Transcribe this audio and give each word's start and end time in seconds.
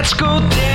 Let's 0.00 0.14
go 0.14 0.40
dancing 0.48 0.69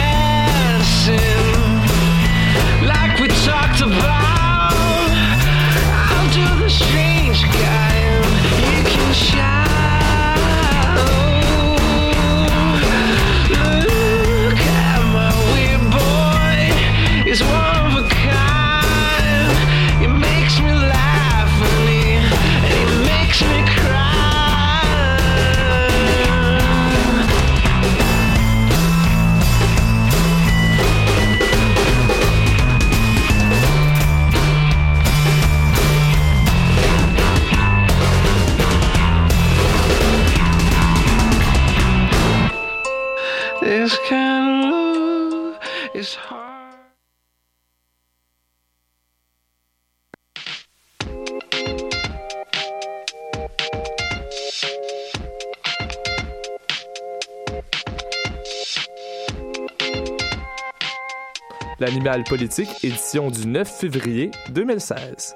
L'animal 61.79 62.23
politique, 62.23 62.69
édition 62.83 63.29
du 63.29 63.47
9 63.47 63.69
février 63.69 64.31
2016. 64.49 65.35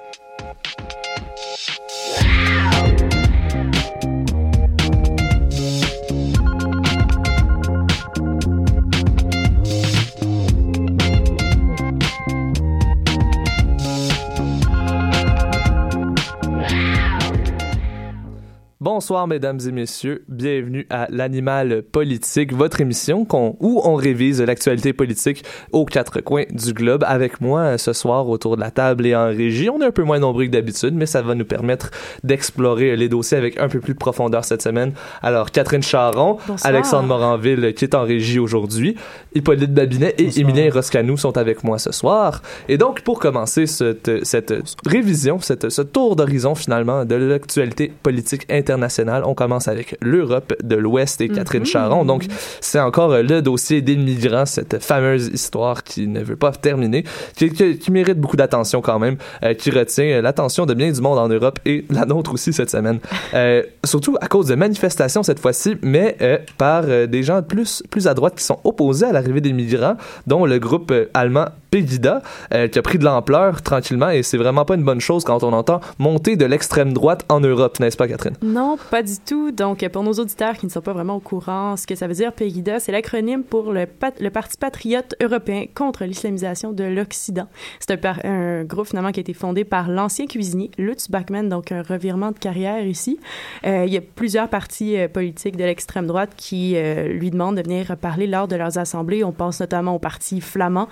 Bonsoir, 19.09 19.27
mesdames 19.27 19.59
et 19.67 19.71
messieurs. 19.71 20.23
Bienvenue 20.27 20.85
à 20.91 21.07
l'Animal 21.09 21.81
Politique, 21.81 22.53
votre 22.53 22.79
émission 22.79 23.25
où 23.31 23.81
on 23.83 23.95
révise 23.95 24.39
l'actualité 24.39 24.93
politique 24.93 25.43
aux 25.71 25.83
quatre 25.83 26.21
coins 26.21 26.43
du 26.51 26.73
globe. 26.73 27.03
Avec 27.07 27.41
moi 27.41 27.61
euh, 27.61 27.77
ce 27.79 27.91
soir 27.91 28.29
autour 28.29 28.55
de 28.55 28.61
la 28.61 28.69
table 28.69 29.07
et 29.07 29.15
en 29.15 29.29
régie. 29.29 29.67
On 29.67 29.81
est 29.81 29.85
un 29.85 29.91
peu 29.91 30.03
moins 30.03 30.19
nombreux 30.19 30.45
que 30.45 30.51
d'habitude, 30.51 30.93
mais 30.93 31.07
ça 31.07 31.23
va 31.23 31.33
nous 31.33 31.43
permettre 31.43 31.89
d'explorer 32.23 32.95
les 32.95 33.09
dossiers 33.09 33.39
avec 33.39 33.59
un 33.59 33.67
peu 33.67 33.79
plus 33.79 33.95
de 33.95 33.97
profondeur 33.97 34.45
cette 34.45 34.61
semaine. 34.61 34.91
Alors, 35.23 35.49
Catherine 35.49 35.81
Charon, 35.81 36.37
Bonsoir. 36.47 36.71
Alexandre 36.71 37.07
Moranville 37.07 37.73
qui 37.73 37.85
est 37.85 37.95
en 37.95 38.03
régie 38.03 38.37
aujourd'hui, 38.37 38.95
Hippolyte 39.33 39.73
Babinet 39.73 40.13
et 40.19 40.25
Bonsoir. 40.25 40.49
Émilien 40.49 40.69
Roscanou 40.71 41.17
sont 41.17 41.35
avec 41.35 41.63
moi 41.63 41.79
ce 41.79 41.91
soir. 41.91 42.43
Et 42.67 42.77
donc, 42.77 43.01
pour 43.01 43.19
commencer 43.19 43.65
cette, 43.65 44.23
cette 44.23 44.53
révision, 44.85 45.39
cette, 45.39 45.69
ce 45.69 45.81
tour 45.81 46.15
d'horizon 46.15 46.53
finalement 46.53 47.05
de 47.05 47.15
l'actualité 47.15 47.91
politique 48.03 48.45
internationale, 48.51 48.98
on 49.07 49.33
commence 49.33 49.67
avec 49.67 49.97
l'Europe 50.01 50.53
de 50.63 50.75
l'Ouest 50.75 51.21
et 51.21 51.29
Catherine 51.29 51.61
Mhm. 51.61 51.65
Charon. 51.67 52.05
Donc, 52.05 52.25
c'est 52.61 52.79
encore 52.79 53.11
euh, 53.13 53.21
le 53.21 53.41
dossier 53.41 53.81
des 53.81 53.95
migrants, 53.95 54.45
cette 54.45 54.83
fameuse 54.83 55.27
histoire 55.27 55.83
qui 55.83 56.07
ne 56.07 56.21
veut 56.23 56.35
pas 56.35 56.51
terminer, 56.51 57.03
qui, 57.35 57.49
qui- 57.51 57.77
qui 57.77 57.91
mérite 57.91 58.19
beaucoup 58.19 58.37
d'attention 58.37 58.81
quand 58.81 58.99
même, 58.99 59.17
euh, 59.43 59.53
qui 59.53 59.71
retient 59.71 60.05
euh, 60.05 60.21
l'attention 60.21 60.65
de 60.65 60.73
bien 60.73 60.91
du 60.91 61.01
monde 61.01 61.17
en 61.19 61.27
Europe 61.29 61.59
et 61.65 61.85
la 61.89 62.05
nôtre 62.05 62.33
aussi 62.33 62.53
cette 62.53 62.69
semaine. 62.69 62.99
Euh, 63.33 63.63
surtout 63.83 64.17
à 64.21 64.27
cause 64.27 64.47
de 64.47 64.55
manifestations 64.55 65.23
cette 65.23 65.39
fois-ci, 65.39 65.77
mais 65.81 66.17
euh, 66.21 66.37
par 66.57 66.83
des 67.07 67.23
gens 67.23 67.41
plus, 67.41 67.83
plus 67.89 68.07
à 68.07 68.13
droite 68.13 68.35
qui 68.35 68.43
sont 68.43 68.59
opposés 68.63 69.05
à 69.05 69.11
l'arrivée 69.11 69.41
des 69.41 69.53
migrants, 69.53 69.95
dont 70.27 70.45
le 70.45 70.59
groupe 70.59 70.93
allemand 71.13 71.45
Pegida, 71.71 72.21
euh, 72.53 72.67
qui 72.67 72.79
a 72.79 72.81
pris 72.81 72.97
de 72.97 73.03
l'ampleur 73.03 73.61
tranquillement, 73.61 74.09
et 74.09 74.23
c'est 74.23 74.37
vraiment 74.37 74.65
pas 74.65 74.75
une 74.75 74.83
bonne 74.83 75.01
chose 75.01 75.23
quand 75.23 75.43
on 75.43 75.53
entend 75.53 75.81
monter 75.99 76.35
de 76.35 76.45
l'extrême 76.45 76.93
droite 76.93 77.25
en 77.29 77.39
Europe, 77.39 77.79
n'est-ce 77.79 77.97
pas 77.97 78.07
Catherine? 78.07 78.35
Non, 78.41 78.77
pas 78.89 79.03
du 79.03 79.17
tout. 79.25 79.51
Donc, 79.51 79.87
pour 79.89 80.03
nos 80.03 80.13
auditeurs 80.13 80.57
qui 80.57 80.65
ne 80.65 80.71
sont 80.71 80.81
pas 80.81 80.93
vraiment 80.93 81.17
au 81.17 81.19
courant, 81.19 81.77
ce 81.77 81.85
que 81.85 81.95
ça 81.95 82.07
veut 82.07 82.13
dire, 82.13 82.33
PEGIDA, 82.33 82.79
c'est 82.79 82.91
l'acronyme 82.91 83.43
pour 83.43 83.71
le, 83.71 83.87
Parti 84.29 84.57
patriote 84.57 85.15
européen 85.21 85.65
contre 85.73 86.05
l'islamisation 86.05 86.71
de 86.71 86.83
l'Occident. 86.83 87.47
C'est 87.79 88.05
un, 88.05 88.13
un 88.23 88.63
groupe 88.63 88.87
finalement 88.87 89.11
qui 89.11 89.19
a 89.19 89.21
été 89.21 89.33
fondé 89.33 89.63
par 89.63 89.89
l'ancien 89.89 90.27
cuisinier 90.27 90.69
Lutz 90.77 91.09
Bachmann, 91.09 91.49
donc 91.49 91.71
un 91.71 91.81
revirement 91.81 92.31
de 92.31 92.37
carrière 92.37 92.85
ici. 92.85 93.19
Euh, 93.65 93.85
il 93.87 93.93
y 93.93 93.97
a 93.97 94.01
plusieurs 94.01 94.47
partis 94.47 94.97
euh, 94.97 95.07
politiques 95.07 95.57
de 95.57 95.63
l'extrême 95.63 96.05
droite 96.05 96.31
qui 96.37 96.75
lui 97.09 97.31
demandent 97.31 97.57
de 97.57 97.63
venir 97.63 97.97
parler 97.97 98.27
lors 98.27 98.47
de 98.47 98.55
leurs 98.55 98.77
assemblées. 98.77 99.23
On 99.23 99.31
pense 99.31 99.59
notamment 99.59 99.95
au 99.95 99.99
parti 99.99 100.41
flamand 100.41 100.87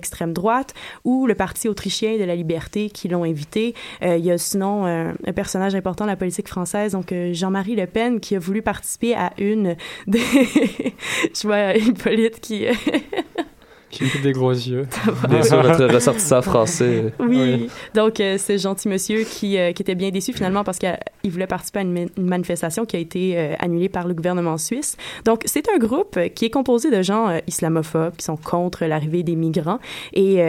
d'extrême 0.00 0.32
droite 0.32 0.72
ou 1.04 1.26
le 1.26 1.34
parti 1.34 1.68
autrichien 1.68 2.16
de 2.16 2.24
la 2.24 2.34
liberté 2.34 2.88
qui 2.88 3.08
l'ont 3.08 3.24
invité. 3.24 3.74
Euh, 4.02 4.16
il 4.16 4.24
y 4.24 4.30
a 4.30 4.38
sinon 4.38 4.86
euh, 4.86 5.12
un 5.26 5.32
personnage 5.32 5.74
important 5.74 6.04
de 6.04 6.10
la 6.10 6.16
politique 6.16 6.48
française, 6.48 6.92
donc 6.92 7.12
euh, 7.12 7.34
Jean-Marie 7.34 7.76
Le 7.76 7.86
Pen, 7.86 8.18
qui 8.18 8.34
a 8.34 8.38
voulu 8.38 8.62
participer 8.62 9.14
à 9.14 9.32
une 9.38 9.76
des... 10.06 10.20
Je 11.34 11.46
vois 11.46 11.76
Hippolyte 11.76 12.40
qui... 12.40 12.66
Qui 13.90 14.04
fait 14.04 14.20
des 14.20 14.32
gros 14.32 14.52
yeux. 14.52 14.86
Bien 15.28 15.42
sûr, 15.42 15.62
notre 15.62 15.92
ressortissant 15.92 16.42
français. 16.42 17.12
Oui. 17.18 17.68
Donc, 17.94 18.20
euh, 18.20 18.38
ce 18.38 18.56
gentil 18.56 18.88
monsieur 18.88 19.24
qui, 19.24 19.58
euh, 19.58 19.72
qui 19.72 19.82
était 19.82 19.96
bien 19.96 20.10
déçu 20.10 20.32
finalement 20.32 20.62
parce 20.62 20.78
qu'il 21.22 21.30
voulait 21.30 21.46
participer 21.46 21.80
à 21.80 21.82
une, 21.82 21.92
ma- 21.92 22.10
une 22.16 22.26
manifestation 22.26 22.84
qui 22.84 22.96
a 22.96 22.98
été 22.98 23.38
euh, 23.38 23.54
annulée 23.58 23.88
par 23.88 24.06
le 24.06 24.14
gouvernement 24.14 24.58
suisse. 24.58 24.96
Donc, 25.24 25.42
c'est 25.44 25.68
un 25.74 25.78
groupe 25.78 26.16
euh, 26.16 26.28
qui 26.28 26.44
est 26.46 26.50
composé 26.50 26.90
de 26.90 27.02
gens 27.02 27.28
euh, 27.28 27.38
islamophobes 27.46 28.16
qui 28.16 28.24
sont 28.24 28.36
contre 28.36 28.84
l'arrivée 28.86 29.22
des 29.22 29.36
migrants 29.36 29.78
et 30.12 30.40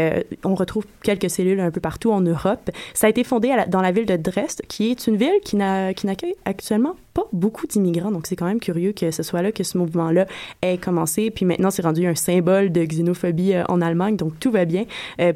on 0.44 0.56
retrouve 0.56 0.86
quelques 1.04 1.30
cellules 1.30 1.60
un 1.60 1.72
peu 1.72 1.82
partout 1.82 2.12
en 2.12 2.22
Europe. 2.22 2.70
Ça 2.94 3.08
a 3.08 3.10
été 3.10 3.24
fondé 3.24 3.54
dans 3.68 3.82
la 3.82 3.92
ville 3.92 4.06
de 4.06 4.16
Dresde, 4.16 4.62
qui 4.68 4.92
est 4.92 5.08
une 5.08 5.16
ville 5.18 5.40
qui 5.44 5.56
n'a- 5.56 5.94
qui 5.94 6.08
n'accueille 6.08 6.36
actuellement 6.46 6.96
pas 7.14 7.26
beaucoup 7.34 7.68
d'immigrants. 7.68 8.12
Donc, 8.12 8.26
c'est 8.28 8.36
quand 8.36 8.46
même 8.46 8.60
curieux 8.60 8.94
que 8.94 9.12
ce 9.12 9.22
soit 9.24 9.42
là 9.42 9.52
que 9.52 9.64
ce 9.64 9.78
mouvement-là 9.78 10.26
ait 10.62 10.78
commencé. 10.78 11.30
Puis 11.30 11.46
maintenant, 11.46 11.70
c'est 11.70 11.82
rendu 11.82 12.06
un 12.08 12.16
symbole 12.16 12.72
de 12.72 12.84
xénophobie 12.86 13.54
en 13.68 13.82
Allemagne. 13.82 14.16
Donc, 14.16 14.40
tout 14.40 14.52
va 14.52 14.64
bien. 14.66 14.86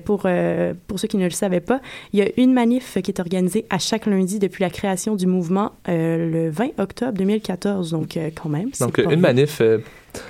Pour, 0.06 0.26
pour 0.88 1.00
ceux 1.00 1.08
qui 1.08 1.18
ne 1.18 1.26
le 1.26 1.32
savaient 1.32 1.60
pas, 1.60 1.82
il 2.14 2.20
y 2.20 2.22
a 2.22 2.28
une 2.38 2.54
manif 2.54 2.98
qui 3.04 3.12
est 3.12 3.20
organisée 3.20 3.66
à 3.70 3.78
chaque 3.78 4.06
lundi 4.06 4.40
depuis 4.40 4.62
la 4.62 4.70
création 4.70 5.16
du 5.16 5.25
mouvement 5.28 5.74
euh, 5.90 6.30
le 6.46 6.50
20 6.50 6.70
octobre 6.80 7.14
2014. 7.18 7.92
Donc, 7.92 8.18
euh, 8.18 8.30
quand 8.36 8.50
même. 8.50 8.70
Donc, 8.80 8.98
une 8.98 9.20
manif 9.20 9.60
euh, 9.62 9.80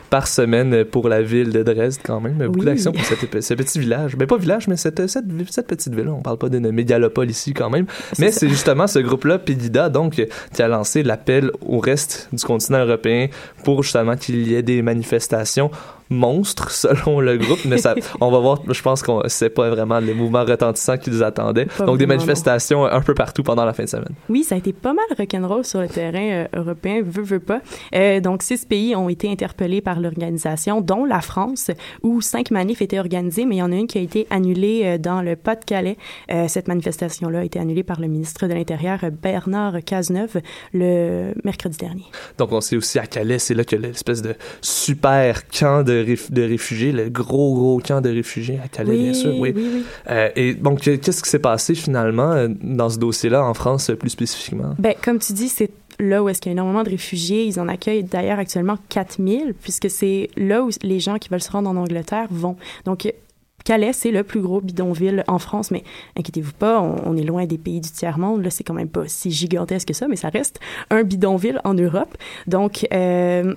par 0.10 0.28
semaine 0.28 0.84
pour 0.86 1.08
la 1.10 1.22
ville 1.22 1.52
de 1.52 1.62
Dresde, 1.62 2.00
quand 2.04 2.20
même. 2.20 2.38
Beaucoup 2.38 2.60
Oui. 2.60 2.66
d'actions 2.66 2.92
pour 2.92 3.04
cette- 3.06 3.42
ce 3.42 3.54
petit 3.54 3.80
village. 3.80 4.16
Ben, 4.16 4.28
pas 4.28 4.38
village, 4.38 4.68
mais 4.68 4.78
cette, 4.78 5.06
cette, 5.08 5.26
cette 5.50 5.68
petite 5.68 5.94
ville. 5.94 6.10
On 6.10 6.22
parle 6.22 6.38
pas 6.38 6.50
d'une 6.50 6.72
mégalopole 6.72 7.30
ici, 7.30 7.54
quand 7.54 7.70
même. 7.70 7.86
Mais 8.20 8.32
c'est 8.32 8.50
justement 8.50 8.88
ce 8.88 9.00
groupe-là, 9.00 9.38
Pegida, 9.40 9.90
donc, 9.90 10.26
qui 10.54 10.62
a 10.62 10.68
lancé 10.68 11.04
l'appel 11.04 11.52
au 11.62 11.80
reste 11.80 12.30
du 12.34 12.44
continent 12.44 12.84
européen 12.86 13.28
pour 13.64 13.84
justement 13.84 14.16
qu'il 14.16 14.48
y 14.48 14.56
ait 14.56 14.64
des 14.64 14.82
manifestations 14.82 15.70
monstres, 16.10 16.72
selon 16.72 17.20
le 17.20 17.38
groupe. 17.38 17.60
Mais 17.66 17.78
ça, 17.78 17.96
on 18.22 18.32
va 18.32 18.40
voir, 18.40 18.62
je 18.70 18.82
pense 18.82 19.02
que 19.02 19.12
c'est 19.28 19.50
pas 19.50 19.70
vraiment 19.70 20.00
les 20.00 20.14
mouvements 20.14 20.44
retentissants 20.44 20.98
qui 20.98 21.10
nous 21.10 21.24
attendaient. 21.24 21.66
Pas 21.66 21.86
donc, 21.86 21.98
des 21.98 22.06
non. 22.06 22.16
manifestations 22.16 22.86
un 22.86 23.02
peu 23.02 23.14
partout 23.14 23.44
pendant 23.44 23.66
la 23.66 23.74
fin 23.74 23.84
de 23.84 23.90
semaine. 23.90 24.14
Oui, 24.30 24.44
ça 24.44 24.56
a 24.56 24.58
été 24.58 24.74
pas 24.74 24.94
mal 24.94 25.06
rock'n'roll 25.18 25.66
sur 25.66 25.82
le 25.82 25.88
terrain 25.88 26.46
euh, 26.46 26.48
européen, 26.56 27.02
veut, 27.04 27.24
veut 27.24 27.40
pas. 27.40 27.62
Euh, 27.96 28.20
donc, 28.20 28.44
six 28.44 28.66
pays 28.66 28.96
ont 28.96 29.10
été 29.10 29.30
interpellés 29.30 29.82
par 29.82 30.00
l'organisation, 30.00 30.82
dont 30.82 31.06
la 31.06 31.22
France, 31.22 31.72
où 32.04 32.22
cinq 32.22 32.52
manifs 32.52 32.82
étaient 32.82 33.00
organisés, 33.00 33.46
mais 33.46 33.56
il 33.56 33.60
y 33.60 33.64
en 33.64 33.72
a 33.72 33.76
une 33.76 33.88
qui 33.88 33.98
a 33.98 34.02
été 34.02 34.28
annulée 34.30 34.82
euh, 34.86 34.98
dans 34.98 35.22
le 35.22 35.36
Pas-de-Calais. 35.36 35.98
Cette 36.48 36.68
manifestation-là 36.68 37.40
a 37.40 37.44
été 37.44 37.60
annulée 37.60 37.84
par 37.84 38.00
le 38.00 38.08
ministre 38.08 38.48
de 38.48 38.54
l'Intérieur, 38.54 39.00
Bernard 39.22 39.84
Cazeneuve, 39.86 40.42
le 40.74 41.34
mercredi 41.44 41.78
dernier. 41.78 42.06
Donc, 42.38 42.52
on 42.52 42.62
sait 42.62 42.76
aussi 42.78 43.00
à 43.00 43.06
Calais, 43.06 43.40
c'est 43.40 43.54
là 43.54 43.64
que 43.64 43.76
l'espèce 43.76 44.22
de 44.22 44.36
super 44.62 45.48
camp 45.48 45.84
de, 45.84 45.95
réf- 46.04 46.32
de 46.32 46.42
réfugiés, 46.42 46.92
le 46.92 47.10
gros, 47.10 47.54
gros 47.56 47.80
camp 47.80 48.02
de 48.02 48.10
réfugiés 48.10 48.60
à 48.64 48.68
Calais, 48.68 48.98
bien 48.98 49.14
sûr, 49.14 49.38
oui. 49.38 49.54
oui, 49.56 49.70
oui. 49.76 49.84
Euh, 50.10 50.30
et 50.36 50.54
donc, 50.54 50.82
qu'est-ce 50.82 51.22
qui 51.24 51.30
s'est 51.30 51.40
passé 51.40 51.76
finalement 51.76 52.32
euh, 52.32 52.48
dans 52.62 52.90
ce 52.90 52.98
dossier-là 53.00 53.44
en 53.46 53.54
France 53.54 53.90
euh, 53.90 53.96
plus 53.96 54.10
spécifiquement? 54.10 54.76
Ben, 54.80 54.94
comme 55.04 55.20
tu 55.20 55.34
dis, 55.34 55.50
c'est 55.50 55.70
là 56.00 56.22
où 56.24 56.30
est-ce 56.30 56.42
qu'il 56.42 56.50
y 56.50 56.54
a 56.54 56.54
énormément 56.54 56.84
de 56.84 56.90
réfugiés. 56.90 57.46
Ils 57.46 57.60
en 57.60 57.68
accueillent 57.68 58.04
d'ailleurs 58.04 58.40
actuellement 58.40 58.78
4000, 58.90 59.54
puisque 59.62 59.90
c'est 59.90 60.30
là 60.36 60.64
où 60.64 60.70
les 60.84 61.00
gens 61.00 61.18
qui 61.18 61.30
veulent 61.30 61.42
se 61.42 61.52
rendre 61.52 61.70
en 61.70 61.76
Angleterre 61.78 62.28
vont. 62.30 62.58
Donc, 62.86 63.12
Calais, 63.64 63.94
c'est 63.94 64.12
le 64.12 64.24
plus 64.24 64.42
gros 64.42 64.62
bidonville 64.62 65.24
en 65.28 65.40
France, 65.40 65.72
mais 65.72 65.84
inquiétez-vous 66.18 66.52
pas, 66.54 66.80
on, 66.82 66.98
on 67.06 67.18
est 67.18 67.24
loin 67.24 67.46
des 67.48 67.58
pays 67.58 67.82
du 67.82 67.90
tiers-monde. 67.90 68.44
Là, 68.44 68.52
c'est 68.52 68.64
quand 68.64 68.76
même 68.76 68.90
pas 68.90 69.08
si 69.08 69.32
gigantesque 69.32 69.88
que 69.88 69.94
ça, 69.96 70.08
mais 70.08 70.18
ça 70.18 70.30
reste 70.30 70.60
un 70.92 71.02
bidonville 71.04 71.60
en 71.64 71.74
Europe. 71.74 72.16
Donc, 72.46 72.86
euh, 72.94 73.56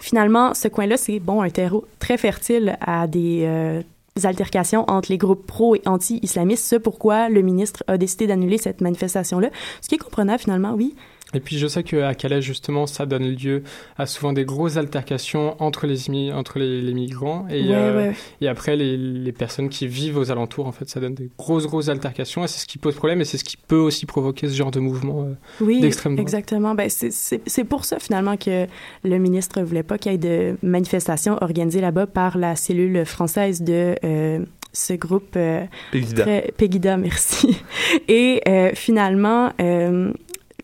finalement, 0.00 0.54
ce 0.54 0.68
coin-là, 0.68 0.96
c'est 0.96 1.18
bon 1.18 1.42
un 1.42 1.50
terreau 1.50 1.84
très 1.98 2.16
fertile 2.16 2.76
à 2.80 3.06
des 3.06 3.42
euh, 3.44 3.82
altercations 4.24 4.84
entre 4.88 5.10
les 5.10 5.18
groupes 5.18 5.46
pro 5.46 5.74
et 5.76 5.82
anti-islamistes. 5.86 6.64
C'est 6.64 6.80
pourquoi 6.80 7.28
le 7.28 7.42
ministre 7.42 7.84
a 7.86 7.98
décidé 7.98 8.26
d'annuler 8.26 8.58
cette 8.58 8.80
manifestation-là. 8.80 9.50
Ce 9.80 9.88
qui 9.88 9.94
est 9.94 10.38
finalement, 10.38 10.72
oui. 10.74 10.94
Et 11.34 11.40
puis 11.40 11.58
je 11.58 11.66
sais 11.66 11.82
qu'à 11.82 12.14
Calais, 12.14 12.40
justement, 12.40 12.86
ça 12.86 13.04
donne 13.04 13.28
lieu 13.28 13.62
à 13.98 14.06
souvent 14.06 14.32
des 14.32 14.44
grosses 14.46 14.78
altercations 14.78 15.56
entre 15.62 15.86
les, 15.86 16.32
entre 16.32 16.58
les, 16.58 16.80
les 16.80 16.94
migrants 16.94 17.46
et, 17.50 17.62
Ouais, 17.68 17.74
euh, 17.74 17.96
ouais. 18.10 18.14
et 18.40 18.48
après 18.48 18.76
les, 18.76 18.96
les 18.96 19.32
personnes 19.32 19.68
qui 19.68 19.86
vivent 19.86 20.16
aux 20.16 20.30
alentours. 20.30 20.66
En 20.66 20.72
fait, 20.72 20.88
ça 20.88 21.00
donne 21.00 21.14
des 21.14 21.30
grosses, 21.36 21.66
grosses 21.66 21.88
altercations 21.90 22.44
et 22.44 22.48
c'est 22.48 22.60
ce 22.60 22.66
qui 22.66 22.78
pose 22.78 22.94
problème 22.94 23.20
et 23.20 23.24
c'est 23.26 23.36
ce 23.36 23.44
qui 23.44 23.58
peut 23.58 23.76
aussi 23.76 24.06
provoquer 24.06 24.48
ce 24.48 24.54
genre 24.54 24.70
de 24.70 24.80
mouvement. 24.80 25.24
euh. 25.24 25.34
Oui, 25.60 25.80
d'extrême 25.80 26.14
droite. 26.14 26.22
exactement. 26.26 26.74
Ben, 26.74 26.88
c'est- 26.88 27.12
c'est 27.12 27.42
c'est 27.46 27.64
pour 27.64 27.84
ça, 27.84 27.98
finalement, 27.98 28.36
que 28.38 28.66
le 29.04 29.18
ministre 29.18 29.60
voulait 29.62 29.82
pas 29.82 29.98
qu'il 29.98 30.12
y 30.12 30.14
ait 30.14 30.18
de 30.18 30.56
manifestations 30.62 31.36
organisées 31.42 31.80
là-bas 31.82 32.06
par 32.06 32.38
la 32.38 32.56
cellule 32.56 33.04
française 33.04 33.60
de 33.62 33.96
euh, 34.04 34.44
ce 34.72 34.94
groupe 34.94 35.34
euh, 35.36 35.64
Pegida. 35.92 36.22
très- 36.22 36.52
Pegida, 36.56 36.96
merci. 36.96 37.58
Et 38.08 38.40
euh, 38.48 38.70
finalement, 38.74 39.50
euh, 39.60 40.12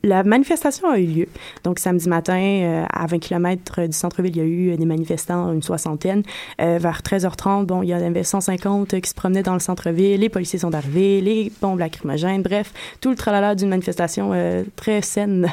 la 0.05 0.23
manifestation 0.23 0.89
a 0.91 0.99
eu 0.99 1.07
lieu. 1.07 1.29
Donc, 1.65 1.79
samedi 1.79 2.09
matin, 2.09 2.39
euh, 2.39 2.85
à 2.93 3.07
20 3.07 3.19
km 3.19 3.87
du 3.87 3.97
centre-ville, 3.97 4.37
il 4.37 4.39
y 4.39 4.41
a 4.41 4.45
eu 4.45 4.77
des 4.77 4.85
manifestants, 4.85 5.53
une 5.53 5.63
soixantaine. 5.63 6.23
Euh, 6.61 6.79
vers 6.79 7.01
13h30, 7.01 7.65
bon, 7.65 7.83
il 7.83 7.89
y 7.89 7.95
en 7.95 8.05
avait 8.05 8.23
150 8.23 9.01
qui 9.01 9.09
se 9.09 9.15
promenaient 9.15 9.43
dans 9.43 9.55
le 9.55 9.61
centre-ville. 9.61 10.21
Les 10.21 10.29
policiers 10.29 10.59
sont 10.59 10.75
arrivés, 10.75 11.21
les 11.21 11.51
bombes 11.61 11.79
lacrymogènes, 11.79 12.43
bref, 12.43 12.73
tout 13.01 13.11
le 13.11 13.17
tralala 13.17 13.55
d'une 13.55 13.71
manifestation 13.71 14.33
euh, 14.35 14.63
très 14.77 15.01
saine. 15.01 15.51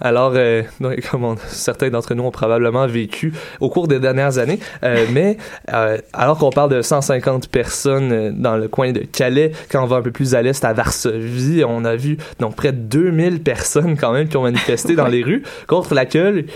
Alors, 0.00 0.32
euh, 0.34 0.62
donc, 0.80 1.00
comme 1.10 1.24
on- 1.24 1.36
certains 1.48 1.90
d'entre 1.90 2.14
nous 2.14 2.24
ont 2.24 2.30
probablement 2.30 2.86
vécu 2.86 3.32
au 3.60 3.68
cours 3.70 3.88
des 3.88 3.98
dernières 4.00 4.38
années, 4.38 4.58
euh, 4.84 5.06
mais 5.12 5.36
euh, 5.72 5.98
alors 6.12 6.38
qu'on 6.38 6.50
parle 6.50 6.70
de 6.70 6.82
150 6.82 7.48
personnes 7.48 8.34
dans 8.40 8.56
le 8.56 8.68
coin 8.68 8.92
de 8.92 9.00
Calais, 9.00 9.52
quand 9.70 9.82
on 9.82 9.86
va 9.86 9.96
un 9.96 10.02
peu 10.02 10.10
plus 10.12 10.34
à 10.34 10.42
l'est, 10.42 10.64
à 10.64 10.72
Varsovie, 10.72 11.64
on 11.66 11.84
a 11.84 11.96
vu 11.96 12.18
donc 12.38 12.56
près 12.56 12.72
de 12.72 12.78
2000 12.78 13.42
personnes 13.42 13.96
quand 13.96 14.12
même 14.12 14.28
qui 14.28 14.36
ont 14.36 14.42
manifesté 14.42 14.94
dans 14.96 15.08
les 15.08 15.22
rues 15.22 15.42
contre 15.66 15.94
l'accueil, 15.94 16.46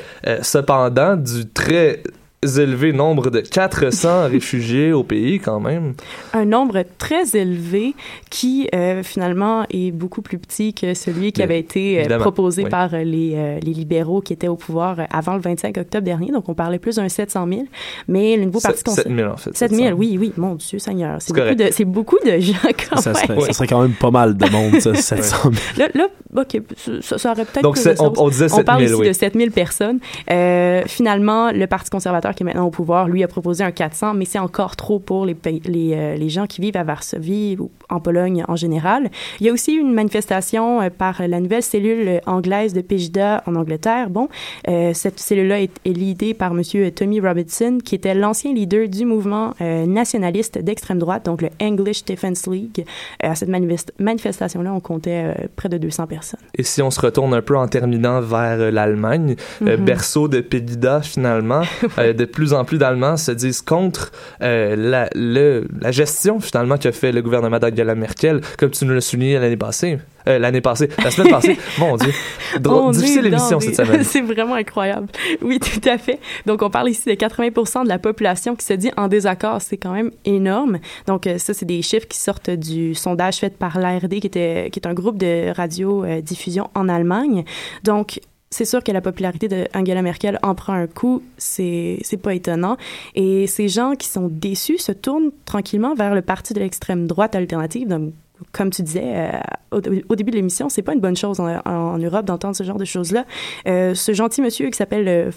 cependant, 0.43 1.17
du 1.17 1.47
très 1.49 2.03
élevé 2.45 2.93
nombre 2.93 3.31
de 3.31 3.41
400 3.41 4.29
réfugiés 4.31 4.93
au 4.93 5.05
pays 5.05 5.39
quand 5.39 5.61
même. 5.61 5.95
Un 6.33 6.45
nombre 6.45 6.83
très 6.99 7.37
élevé 7.37 7.95
qui, 8.31 8.69
euh, 8.75 9.03
finalement, 9.03 9.65
est 9.71 9.93
beaucoup 9.93 10.23
plus 10.23 10.39
petit 10.39 10.75
que 10.75 10.95
celui 10.95 11.33
qui 11.33 11.39
Bien, 11.41 11.45
avait 11.45 11.61
été 11.61 11.97
euh, 11.97 12.01
évidemment, 12.01 12.23
proposé 12.23 12.65
oui. 12.65 12.71
par 12.71 12.95
euh, 12.95 13.05
les, 13.05 13.35
euh, 13.37 13.59
les 13.63 13.73
libéraux 13.73 14.21
qui 14.21 14.33
étaient 14.33 14.49
au 14.49 14.57
pouvoir 14.57 14.97
avant 15.13 15.35
le 15.35 15.41
25 15.41 15.77
octobre 15.79 16.05
dernier. 16.05 16.33
Donc, 16.33 16.49
on 16.49 16.55
parlait 16.55 16.79
plus 16.81 16.97
d'un 16.97 17.09
700 17.09 17.47
000. 17.49 17.61
Mais 18.09 18.37
le 18.37 18.47
nouveau 18.47 18.61
parti 18.61 18.79
Sept- 18.79 18.87
conservateur... 18.87 19.13
7000 19.13 19.27
en 19.27 19.37
fait. 19.37 19.57
7 19.57 19.71
000, 19.71 19.83
700. 19.85 19.97
oui, 19.99 20.17
oui, 20.19 20.33
mon 20.37 20.55
Dieu 20.57 20.79
Seigneur. 20.79 21.17
C'est 21.21 21.33
beaucoup, 21.33 21.41
correct. 21.45 21.59
de, 21.61 21.69
c'est 21.73 21.85
beaucoup 21.85 22.19
de 22.25 22.39
gens 22.41 22.53
quand 22.91 23.01
Ça 23.01 23.13
même. 23.13 23.23
serait, 23.27 23.41
ça 23.41 23.53
serait 23.53 23.67
quand 23.69 23.83
même 23.83 23.93
pas 23.95 24.11
mal 24.11 24.37
de 24.37 24.49
monde, 24.51 24.81
ça, 24.81 24.95
700 24.97 25.37
000. 25.43 25.55
Là, 25.79 25.89
là, 25.95 26.09
OK, 26.43 26.61
ça, 27.03 27.19
ça 27.19 27.33
aurait 27.33 27.45
peut-être 27.45 27.63
Donc, 27.63 27.77
on, 28.01 28.13
on 28.25 28.29
disait 28.31 28.47
On 28.47 28.57
7000, 28.57 28.65
parle 28.65 28.83
ici 28.85 28.95
oui. 28.95 29.07
de 29.09 29.13
7000 29.13 29.51
personnes. 29.53 29.99
Euh, 30.31 30.83
finalement, 30.87 31.53
le 31.53 31.67
Parti 31.67 31.91
conservateur 31.91 32.32
qui 32.35 32.43
est 32.43 32.47
maintenant 32.47 32.67
au 32.67 32.71
pouvoir, 32.71 33.09
lui, 33.09 33.23
a 33.23 33.29
proposé 33.29 33.65
un 33.65 33.71
400, 33.73 34.15
mais 34.15 34.25
c'est 34.25 34.39
encore 34.39 34.77
trop 34.77 34.99
pour 34.99 35.27
les, 35.27 35.37
les, 35.65 35.93
euh, 35.95 36.15
les 36.17 36.29
gens 36.29 36.47
qui 36.47 36.61
vivent 36.61 36.77
à 36.77 36.85
Varsovie 36.85 37.57
ou 37.59 37.71
en 37.91 38.01
Pologne 38.01 38.45
en 38.49 38.57
général. 38.57 39.11
Il 39.41 39.47
y 39.47 39.51
a 39.51 39.53
aussi 39.53 39.73
une 39.75 39.93
manifestation 39.93 40.81
euh, 40.81 40.89
par 40.91 41.23
la 41.27 41.41
nouvelle 41.41 41.63
cellule 41.63 42.21
anglaise 42.27 42.73
de 42.73 42.81
Pejda 42.81 43.43
en 43.47 43.55
Angleterre. 43.57 44.11
Bon, 44.11 44.29
euh, 44.69 44.93
cette 44.95 45.19
cellule-là 45.21 45.61
est, 45.61 45.73
est 45.85 45.93
leadée 45.93 46.35
par 46.35 46.53
M. 46.53 46.63
Tommy 46.95 47.21
Robinson, 47.21 47.79
qui 47.85 47.95
était 47.95 48.15
l'ancien 48.15 48.53
leader 48.53 48.89
du 48.89 49.05
mouvement 49.05 49.55
nationaliste 49.87 50.59
d'extrême 50.59 50.99
droite, 50.99 51.25
donc 51.27 51.43
le 51.43 51.49
English 51.61 52.05
Defence 52.05 52.47
League. 52.47 52.85
À 53.23 53.35
cette 53.35 53.49
manifest- 53.49 53.91
manifestation-là, 53.99 54.73
on 54.73 54.81
comptait 54.81 55.35
près 55.57 55.69
de 55.69 55.79
200 55.79 56.07
personnes. 56.07 56.41
Et 56.57 56.63
si 56.63 56.83
on 56.83 56.91
se 56.91 57.01
retourne 57.01 57.35
un 57.35 57.43
peu 57.43 57.57
en 57.57 57.69
terminant 57.69 58.21
vers 58.21 58.71
l'Allemagne, 58.73 59.37
Mhm. 59.61 59.77
berceau 59.77 60.29
de 60.29 60.41
Pegida 60.41 61.01
finalement, 61.03 61.63
de 62.27 62.31
plus 62.31 62.53
en 62.53 62.65
plus 62.65 62.79
d'Allemands 62.79 63.17
se 63.17 63.33
disent 63.33 63.61
contre 63.63 64.13
euh, 64.43 64.77
la, 64.77 65.09
le, 65.15 65.67
la 65.81 65.91
gestion 65.91 66.41
finalement 66.41 66.77
que 66.79 66.91
fait 66.91 67.13
le 67.13 67.23
gouvernement 67.23 67.59
d'Angela 67.59 67.95
Merkel, 67.95 68.41
comme 68.59 68.71
tu 68.71 68.85
nous 68.85 68.95
l'as 68.95 69.01
souligné 69.01 69.39
l'année 69.39 69.57
passée. 69.57 69.99
Euh, 70.29 70.39
l'année 70.39 70.61
passée, 70.61 70.89
la 71.03 71.11
semaine 71.11 71.33
passée, 71.37 71.59
mon 71.81 71.97
Dieu, 71.97 72.13
Drôle- 72.61 72.83
On 72.83 72.91
difficile 72.93 73.27
émission 73.27 73.59
des- 73.59 73.67
cette 73.75 73.85
semaine. 73.87 74.05
C'est 74.13 74.21
vraiment 74.21 74.55
incroyable. 74.55 75.09
Oui, 75.43 75.59
tout 75.59 75.89
à 75.89 75.99
fait. 75.99 76.21
Donc, 76.47 76.63
on 76.63 76.71
parle 76.71 76.91
ici 76.91 77.09
de 77.09 77.15
80% 77.15 77.83
de 77.83 77.89
la 77.89 77.99
population 77.99 78.55
qui 78.55 78.65
se 78.65 78.75
dit 78.75 78.93
en 78.97 79.09
désaccord. 79.09 79.61
C'est 79.61 79.79
quand 79.79 79.93
même 79.93 80.13
énorme. 80.25 80.79
Donc, 81.09 81.27
euh, 81.27 81.39
ça, 81.39 81.55
c'est 81.55 81.67
des 81.67 81.83
chiffres 81.83 82.07
qui 82.07 82.19
sortent 82.21 82.51
du 82.51 82.95
sondage 82.95 83.39
fait 83.39 83.57
par 83.59 83.81
l'ARD, 83.81 84.21
qui, 84.21 84.27
était, 84.29 84.69
qui 84.71 84.79
est 84.79 84.87
un 84.87 84.95
groupe 84.95 85.19
de 85.19 85.53
radio-diffusion 85.57 86.71
en 86.77 86.89
Allemagne. 86.89 87.45
Donc, 87.83 88.21
c'est 88.53 88.67
sûr 88.67 88.85
que 88.85 88.93
la 88.93 89.01
popularité 89.01 89.49
de 89.49 89.67
Angela 89.75 90.03
Merkel 90.03 90.39
en 90.43 90.55
prend 90.55 90.75
un 90.75 90.87
coup, 90.87 91.23
c'est 91.39 91.99
pas 92.23 92.35
étonnant. 92.35 92.77
Et 93.15 93.47
ces 93.47 93.69
gens 93.69 93.95
qui 93.95 94.09
sont 94.09 94.29
déçus 94.31 94.79
se 94.79 94.93
tournent 94.93 95.31
tranquillement 95.47 95.95
vers 95.95 96.15
le 96.15 96.23
parti 96.23 96.53
de 96.53 96.61
l'extrême 96.61 97.07
droite 97.07 97.35
alternative. 97.35 97.89
Donc, 97.89 98.13
comme 98.53 98.71
tu 98.71 98.83
disais 98.83 99.03
euh, 99.05 99.41
au, 99.71 100.17
début 100.17 100.31
de 100.31 100.37
l'émission, 100.37 100.69
c'est 100.69 100.83
pas 100.83 100.93
une 100.93 101.01
bonne 101.01 101.17
chose 101.17 101.41
en, 101.41 101.99
Europe 101.99 102.27
d'entendre 102.27 102.57
ce 102.57 102.65
genre 102.65 102.77
de 102.77 102.85
choses-là. 102.85 103.25
Euh, 103.67 103.95
ce 103.95 104.13
gentil 104.13 104.43
monsieur 104.43 104.69
qui 104.69 104.77
s'appelle 104.77 105.09
euh, 105.09 105.31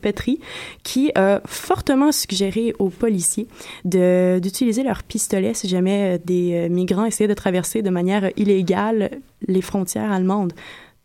Petri, 0.00 0.40
qui 0.82 1.10
a 1.14 1.40
fortement 1.44 2.12
suggéré 2.12 2.72
aux 2.78 2.88
policiers 2.88 3.48
d'utiliser 3.84 4.82
leurs 4.82 5.02
pistolets 5.02 5.54
si 5.54 5.68
jamais 5.68 6.16
euh, 6.16 6.18
des 6.24 6.68
migrants 6.68 7.04
essayaient 7.04 7.28
de 7.28 7.34
traverser 7.34 7.82
de 7.82 7.90
manière 7.90 8.30
illégale 8.36 9.10
les 9.46 9.62
frontières 9.62 10.12
allemandes. 10.12 10.52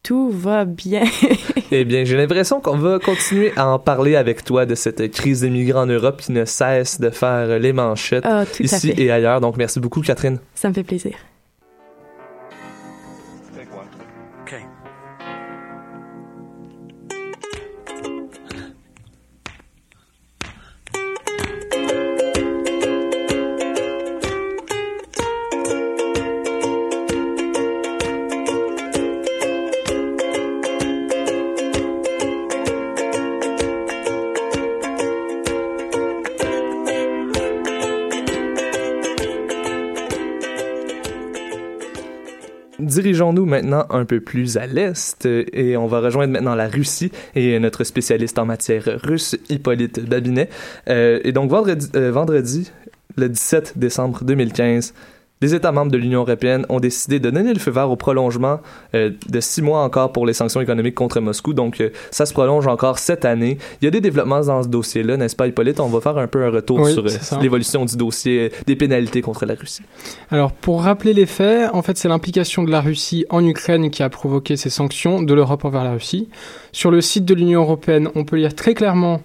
Tout 0.04 0.30
va 0.32 0.66
bien. 0.66 1.04
Eh 1.74 1.86
bien, 1.86 2.04
j'ai 2.04 2.18
l'impression 2.18 2.60
qu'on 2.60 2.78
va 2.78 3.00
continuer 3.00 3.54
à 3.56 3.66
en 3.66 3.80
parler 3.80 4.18
avec 4.18 4.44
toi 4.44 4.66
de 4.66 4.76
cette 4.76 5.10
crise 5.10 5.40
des 5.40 5.50
migrants 5.50 5.84
en 5.84 5.86
Europe 5.86 6.20
qui 6.20 6.34
ne 6.34 6.44
cesse 6.44 7.00
de 7.00 7.10
faire 7.10 7.60
les 7.60 7.72
manchettes 7.72 8.26
Ah, 8.28 8.44
ici 8.60 8.94
et 8.98 9.10
ailleurs. 9.10 9.40
Donc, 9.40 9.56
merci 9.56 9.80
beaucoup, 9.80 10.02
Catherine. 10.02 10.40
Ça 10.54 10.68
me 10.68 10.74
fait 10.74 10.84
plaisir. 10.84 11.14
Dirigeons-nous 42.92 43.46
maintenant 43.46 43.86
un 43.90 44.04
peu 44.04 44.20
plus 44.20 44.58
à 44.58 44.68
l'est 44.68 45.26
euh, 45.26 45.46
et 45.54 45.78
on 45.78 45.88
va 45.88 46.02
rejoindre 46.02 46.34
maintenant 46.34 46.56
la 46.56 46.68
Russie 46.68 47.10
et 47.36 47.58
notre 47.58 47.86
spécialiste 47.86 48.38
en 48.38 48.46
matière 48.46 48.84
russe, 49.02 49.38
Hippolyte 49.48 50.02
Babinet. 50.10 50.50
Euh, 50.90 51.22
et 51.24 51.32
donc 51.32 51.50
vendredi, 51.50 51.88
euh, 51.96 52.12
vendredi, 52.12 52.70
le 53.16 53.30
17 53.30 53.78
décembre 53.78 54.26
2015, 54.26 54.94
les 55.42 55.56
États 55.56 55.72
membres 55.72 55.92
de 55.92 55.98
l'Union 55.98 56.22
européenne 56.22 56.66
ont 56.70 56.80
décidé 56.80 57.20
de 57.20 57.30
donner 57.30 57.54
le 57.54 57.60
feu 57.60 57.72
vert 57.72 57.90
au 57.90 57.96
prolongement 57.96 58.60
euh, 58.94 59.12
de 59.28 59.40
six 59.40 59.62
mois 59.62 59.84
encore 59.84 60.12
pour 60.12 60.26
les 60.26 60.34
sanctions 60.34 60.62
économiques 60.62 60.96
contre 60.96 61.20
Moscou. 61.20 61.54
Donc, 61.54 61.82
euh, 61.82 61.90
ça 62.12 62.26
se 62.26 62.34
prolonge 62.34 62.68
encore 62.68 63.00
cette 63.00 63.26
année. 63.26 63.58
Il 63.82 63.86
y 63.86 63.88
a 63.88 63.92
des 63.92 64.02
développements 64.02 64.42
dans 64.42 64.64
ce 64.64 64.68
dossier-là, 64.68 65.18
n'est-ce 65.18 65.36
pas, 65.36 65.48
Hippolyte? 65.48 65.80
On 65.80 65.88
va 65.88 66.00
faire 66.00 66.18
un 66.18 66.28
peu 66.28 66.46
un 66.46 66.52
retour 66.52 66.80
Oui, 66.80 66.94
sur 66.94 67.06
euh, 67.06 67.42
l'évolution 67.42 67.86
du 67.86 67.98
dossier 67.98 68.52
des 68.68 68.76
pénalités 68.76 69.22
contre 69.22 69.46
la 69.46 69.56
Russie. 69.56 69.84
Alors, 70.30 70.52
pour 70.52 70.84
rappeler 70.84 71.14
les 71.14 71.26
faits, 71.26 71.70
en 71.74 71.82
fait, 71.82 71.98
c'est 71.98 72.08
l'implication 72.08 72.64
de 72.64 72.72
la 72.72 72.82
Russie 72.82 73.26
en 73.30 73.46
Ukraine 73.46 73.90
qui 73.90 74.04
a 74.04 74.10
provoqué 74.10 74.58
ces 74.58 74.70
sanctions 74.70 75.22
de 75.24 75.34
l'Europe 75.34 75.66
envers 75.66 75.84
la 75.84 75.94
Russie. 75.94 76.30
Sur 76.72 76.92
le 76.92 77.02
site 77.02 77.26
de 77.26 77.34
l'Union 77.34 77.62
européenne, 77.62 78.10
on 78.16 78.26
peut 78.26 78.38
lire 78.38 78.56
très 78.56 78.74
clairement 78.74 79.22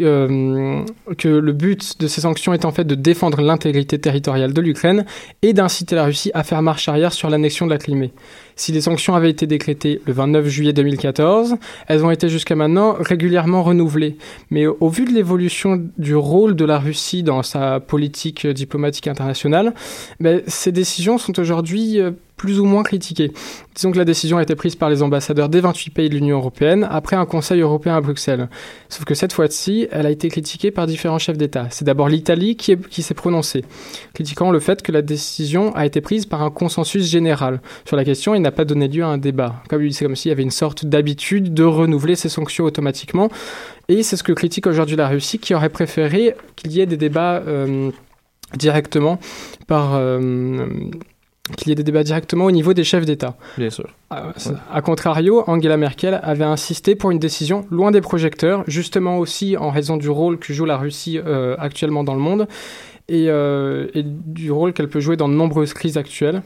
euh, 0.00 0.84
que 1.18 1.28
le 1.28 1.52
but 1.52 2.00
de 2.00 2.06
ces 2.06 2.20
sanctions 2.20 2.52
est 2.52 2.64
en 2.64 2.72
fait 2.72 2.84
de 2.84 2.94
défendre 2.94 3.40
l'intégrité 3.40 3.98
territoriale 3.98 4.52
de 4.52 4.60
l'Ukraine 4.60 5.06
et 5.42 5.52
d'inciter 5.52 5.94
la 5.94 6.04
Russie 6.04 6.30
à 6.34 6.42
faire 6.42 6.62
marche 6.62 6.88
arrière 6.88 7.12
sur 7.12 7.30
l'annexion 7.30 7.66
de 7.66 7.70
la 7.70 7.78
Crimée. 7.78 8.12
Si 8.56 8.72
les 8.72 8.80
sanctions 8.80 9.14
avaient 9.14 9.28
été 9.30 9.46
décrétées 9.46 10.00
le 10.06 10.12
29 10.14 10.46
juillet 10.48 10.72
2014, 10.72 11.56
elles 11.88 12.04
ont 12.04 12.10
été 12.10 12.28
jusqu'à 12.30 12.54
maintenant 12.56 12.96
régulièrement 12.98 13.62
renouvelées. 13.62 14.16
Mais 14.50 14.66
au 14.66 14.88
vu 14.88 15.04
de 15.04 15.10
l'évolution 15.12 15.84
du 15.98 16.14
rôle 16.16 16.56
de 16.56 16.64
la 16.64 16.78
Russie 16.78 17.22
dans 17.22 17.42
sa 17.42 17.80
politique 17.80 18.46
euh, 18.46 18.52
diplomatique 18.54 19.08
internationale, 19.08 19.74
ben, 20.20 20.40
ces 20.46 20.72
décisions 20.72 21.18
sont 21.18 21.38
aujourd'hui 21.38 22.00
euh, 22.00 22.12
plus 22.38 22.60
ou 22.60 22.64
moins 22.66 22.82
critiquées. 22.82 23.32
Disons 23.74 23.92
que 23.92 23.96
la 23.98 24.04
décision 24.04 24.36
a 24.36 24.42
été 24.42 24.54
prise 24.54 24.74
par 24.74 24.90
les 24.90 25.02
ambassadeurs 25.02 25.48
des 25.48 25.60
28 25.60 25.90
pays 25.90 26.08
de 26.10 26.14
l'Union 26.14 26.36
européenne 26.36 26.86
après 26.90 27.16
un 27.16 27.24
Conseil 27.24 27.60
européen 27.62 27.96
à 27.96 28.00
Bruxelles. 28.02 28.50
Sauf 28.90 29.04
que 29.06 29.14
cette 29.14 29.32
fois-ci, 29.32 29.88
elle 29.90 30.04
a 30.04 30.10
été 30.10 30.28
critiquée 30.28 30.70
par 30.70 30.86
différents 30.86 31.18
chefs 31.18 31.38
d'État. 31.38 31.66
C'est 31.70 31.86
d'abord 31.86 32.10
l'Italie 32.10 32.56
qui, 32.56 32.72
est- 32.72 32.88
qui 32.88 33.02
s'est 33.02 33.14
prononcée, 33.14 33.64
critiquant 34.12 34.50
le 34.50 34.60
fait 34.60 34.82
que 34.82 34.92
la 34.92 35.00
décision 35.00 35.74
a 35.74 35.86
été 35.86 36.02
prise 36.02 36.26
par 36.26 36.42
un 36.42 36.50
consensus 36.50 37.06
général 37.10 37.60
sur 37.86 37.96
la 37.96 38.04
question 38.04 38.34
n'a 38.46 38.52
pas 38.52 38.64
donné 38.64 38.88
lieu 38.88 39.04
à 39.04 39.08
un 39.08 39.18
débat. 39.18 39.62
Comme 39.68 39.90
c'est 39.90 40.04
comme 40.04 40.16
s'il 40.16 40.30
y 40.30 40.32
avait 40.32 40.42
une 40.42 40.50
sorte 40.50 40.84
d'habitude 40.86 41.54
de 41.54 41.64
renouveler 41.64 42.16
ces 42.16 42.28
sanctions 42.28 42.64
automatiquement. 42.64 43.28
Et 43.88 44.02
c'est 44.02 44.16
ce 44.16 44.22
que 44.22 44.32
critique 44.32 44.66
aujourd'hui 44.66 44.96
la 44.96 45.08
Russie, 45.08 45.38
qui 45.38 45.54
aurait 45.54 45.68
préféré 45.68 46.34
qu'il 46.56 46.72
y 46.72 46.80
ait 46.80 46.86
des 46.86 46.96
débats 46.96 47.42
euh, 47.46 47.90
directement 48.54 49.18
par 49.66 49.94
euh, 49.94 50.66
qu'il 51.56 51.68
y 51.68 51.72
ait 51.72 51.76
des 51.76 51.84
débats 51.84 52.02
directement 52.02 52.46
au 52.46 52.50
niveau 52.50 52.74
des 52.74 52.84
chefs 52.84 53.04
d'État. 53.04 53.36
Bien 53.56 53.70
sûr. 53.70 53.88
A, 54.10 54.82
contrario, 54.82 55.44
Angela 55.46 55.76
Merkel 55.76 56.20
avait 56.22 56.44
insisté 56.44 56.94
pour 56.96 57.10
une 57.10 57.18
décision 57.18 57.66
loin 57.70 57.90
des 57.90 58.00
projecteurs, 58.00 58.64
justement 58.66 59.18
aussi 59.18 59.56
en 59.56 59.70
raison 59.70 59.96
du 59.96 60.08
rôle 60.08 60.38
que 60.38 60.52
joue 60.52 60.64
la 60.64 60.76
Russie 60.76 61.18
euh, 61.24 61.54
actuellement 61.58 62.04
dans 62.04 62.14
le 62.14 62.20
monde 62.20 62.48
et, 63.08 63.26
euh, 63.28 63.86
et 63.94 64.02
du 64.02 64.50
rôle 64.50 64.72
qu'elle 64.72 64.88
peut 64.88 65.00
jouer 65.00 65.16
dans 65.16 65.28
de 65.28 65.34
nombreuses 65.34 65.72
crises 65.72 65.96
actuelles. 65.96 66.42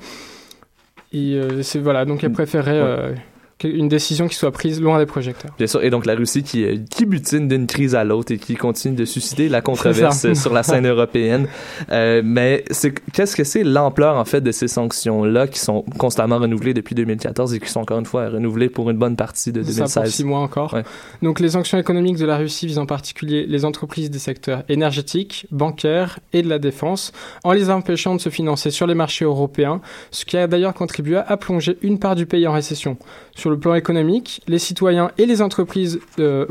Et 1.12 1.34
euh, 1.34 1.62
c'est 1.62 1.80
voilà, 1.80 2.04
donc 2.04 2.22
elle 2.22 2.32
préférait 2.32 2.78
euh, 2.78 3.12
que- 3.14 3.18
une 3.64 3.88
décision 3.88 4.28
qui 4.28 4.34
soit 4.36 4.50
prise 4.52 4.80
loin 4.80 4.98
des 4.98 5.06
projecteurs. 5.06 5.52
Bien 5.58 5.66
sûr. 5.66 5.82
Et 5.82 5.90
donc 5.90 6.06
la 6.06 6.14
Russie 6.14 6.42
qui, 6.42 6.64
euh, 6.64 6.76
qui 6.90 7.06
butine 7.06 7.48
d'une 7.48 7.66
crise 7.66 7.94
à 7.94 8.04
l'autre 8.04 8.32
et 8.32 8.38
qui 8.38 8.54
continue 8.54 8.96
de 8.96 9.04
susciter 9.04 9.48
la 9.48 9.60
controverse 9.60 10.32
sur 10.34 10.52
la 10.52 10.62
scène 10.62 10.86
européenne. 10.88 11.46
Euh, 11.90 12.22
mais 12.24 12.64
qu'est-ce 13.12 13.36
que 13.36 13.44
c'est 13.44 13.64
l'ampleur 13.64 14.16
en 14.16 14.24
fait 14.24 14.40
de 14.40 14.52
ces 14.52 14.68
sanctions-là 14.68 15.46
qui 15.46 15.58
sont 15.58 15.84
constamment 15.98 16.38
renouvelées 16.38 16.74
depuis 16.74 16.94
2014 16.94 17.54
et 17.54 17.60
qui 17.60 17.68
sont 17.68 17.80
encore 17.80 17.98
une 17.98 18.06
fois 18.06 18.28
renouvelées 18.28 18.68
pour 18.68 18.90
une 18.90 18.98
bonne 18.98 19.16
partie 19.16 19.52
de 19.52 19.62
C'est 19.62 19.72
ça 19.72 19.84
pour 19.84 19.94
2016. 19.94 20.14
six 20.14 20.24
mois 20.24 20.40
encore. 20.40 20.74
Ouais. 20.74 20.82
Donc 21.22 21.40
les 21.40 21.50
sanctions 21.50 21.78
économiques 21.78 22.16
de 22.16 22.26
la 22.26 22.36
Russie 22.36 22.66
visent 22.66 22.78
en 22.78 22.86
particulier 22.86 23.46
les 23.46 23.64
entreprises 23.64 24.10
des 24.10 24.18
secteurs 24.18 24.62
énergétiques, 24.68 25.46
bancaires 25.50 26.18
et 26.32 26.42
de 26.42 26.48
la 26.48 26.58
défense, 26.58 27.12
en 27.44 27.52
les 27.52 27.70
empêchant 27.70 28.14
de 28.14 28.20
se 28.20 28.28
financer 28.28 28.70
sur 28.70 28.86
les 28.86 28.94
marchés 28.94 29.24
européens, 29.24 29.80
ce 30.10 30.24
qui 30.24 30.36
a 30.36 30.46
d'ailleurs 30.46 30.74
contribué 30.74 31.16
à 31.16 31.36
plonger 31.36 31.78
une 31.82 31.98
part 31.98 32.14
du 32.14 32.26
pays 32.26 32.46
en 32.46 32.52
récession. 32.52 32.96
Sur 33.34 33.49
le 33.50 33.58
plan 33.58 33.74
économique, 33.74 34.42
les 34.48 34.58
citoyens 34.58 35.10
et 35.18 35.26
les 35.26 35.42
entreprises 35.42 36.00
euh, 36.18 36.44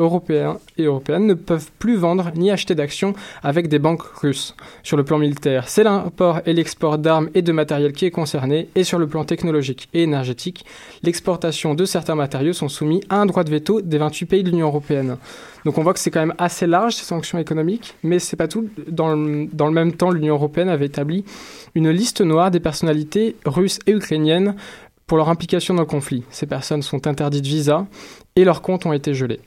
et 0.77 0.83
européennes 0.83 1.27
ne 1.27 1.33
peuvent 1.33 1.71
plus 1.79 1.95
vendre 1.95 2.31
ni 2.35 2.51
acheter 2.51 2.75
d'actions 2.75 3.13
avec 3.43 3.67
des 3.67 3.79
banques 3.79 4.03
russes. 4.03 4.55
Sur 4.83 4.97
le 4.97 5.03
plan 5.03 5.17
militaire, 5.17 5.67
c'est 5.67 5.83
l'import 5.83 6.41
et 6.45 6.53
l'export 6.53 6.97
d'armes 6.97 7.29
et 7.33 7.41
de 7.41 7.51
matériel 7.51 7.93
qui 7.93 8.05
est 8.05 8.11
concerné, 8.11 8.69
et 8.75 8.83
sur 8.83 8.99
le 8.99 9.07
plan 9.07 9.23
technologique 9.25 9.89
et 9.93 10.03
énergétique, 10.03 10.65
l'exportation 11.03 11.73
de 11.73 11.85
certains 11.85 12.15
matériaux 12.15 12.53
sont 12.53 12.69
soumis 12.69 13.01
à 13.09 13.17
un 13.17 13.25
droit 13.25 13.43
de 13.43 13.49
veto 13.49 13.81
des 13.81 13.97
28 13.97 14.25
pays 14.25 14.43
de 14.43 14.49
l'Union 14.49 14.67
européenne. 14.67 15.17
Donc 15.65 15.77
on 15.77 15.83
voit 15.83 15.93
que 15.93 15.99
c'est 15.99 16.11
quand 16.11 16.21
même 16.21 16.35
assez 16.37 16.67
large 16.67 16.95
ces 16.95 17.05
sanctions 17.05 17.37
économiques, 17.37 17.95
mais 18.03 18.19
c'est 18.19 18.37
pas 18.37 18.47
tout. 18.47 18.69
Dans 18.87 19.13
le 19.13 19.71
même 19.71 19.93
temps, 19.93 20.11
l'Union 20.11 20.35
européenne 20.35 20.69
avait 20.69 20.85
établi 20.85 21.25
une 21.75 21.89
liste 21.89 22.21
noire 22.21 22.51
des 22.51 22.59
personnalités 22.59 23.35
russes 23.45 23.79
et 23.85 23.91
ukrainiennes 23.91 24.55
pour 25.09 25.17
leur 25.17 25.27
implication 25.27 25.73
dans 25.73 25.81
le 25.81 25.87
conflit. 25.87 26.23
Ces 26.29 26.45
personnes 26.45 26.83
sont 26.83 27.05
interdites 27.07 27.43
de 27.43 27.47
visa 27.49 27.85
et 28.37 28.45
leurs 28.45 28.61
comptes 28.61 28.85
ont 28.85 28.93
été 28.93 29.13
gelés. 29.13 29.41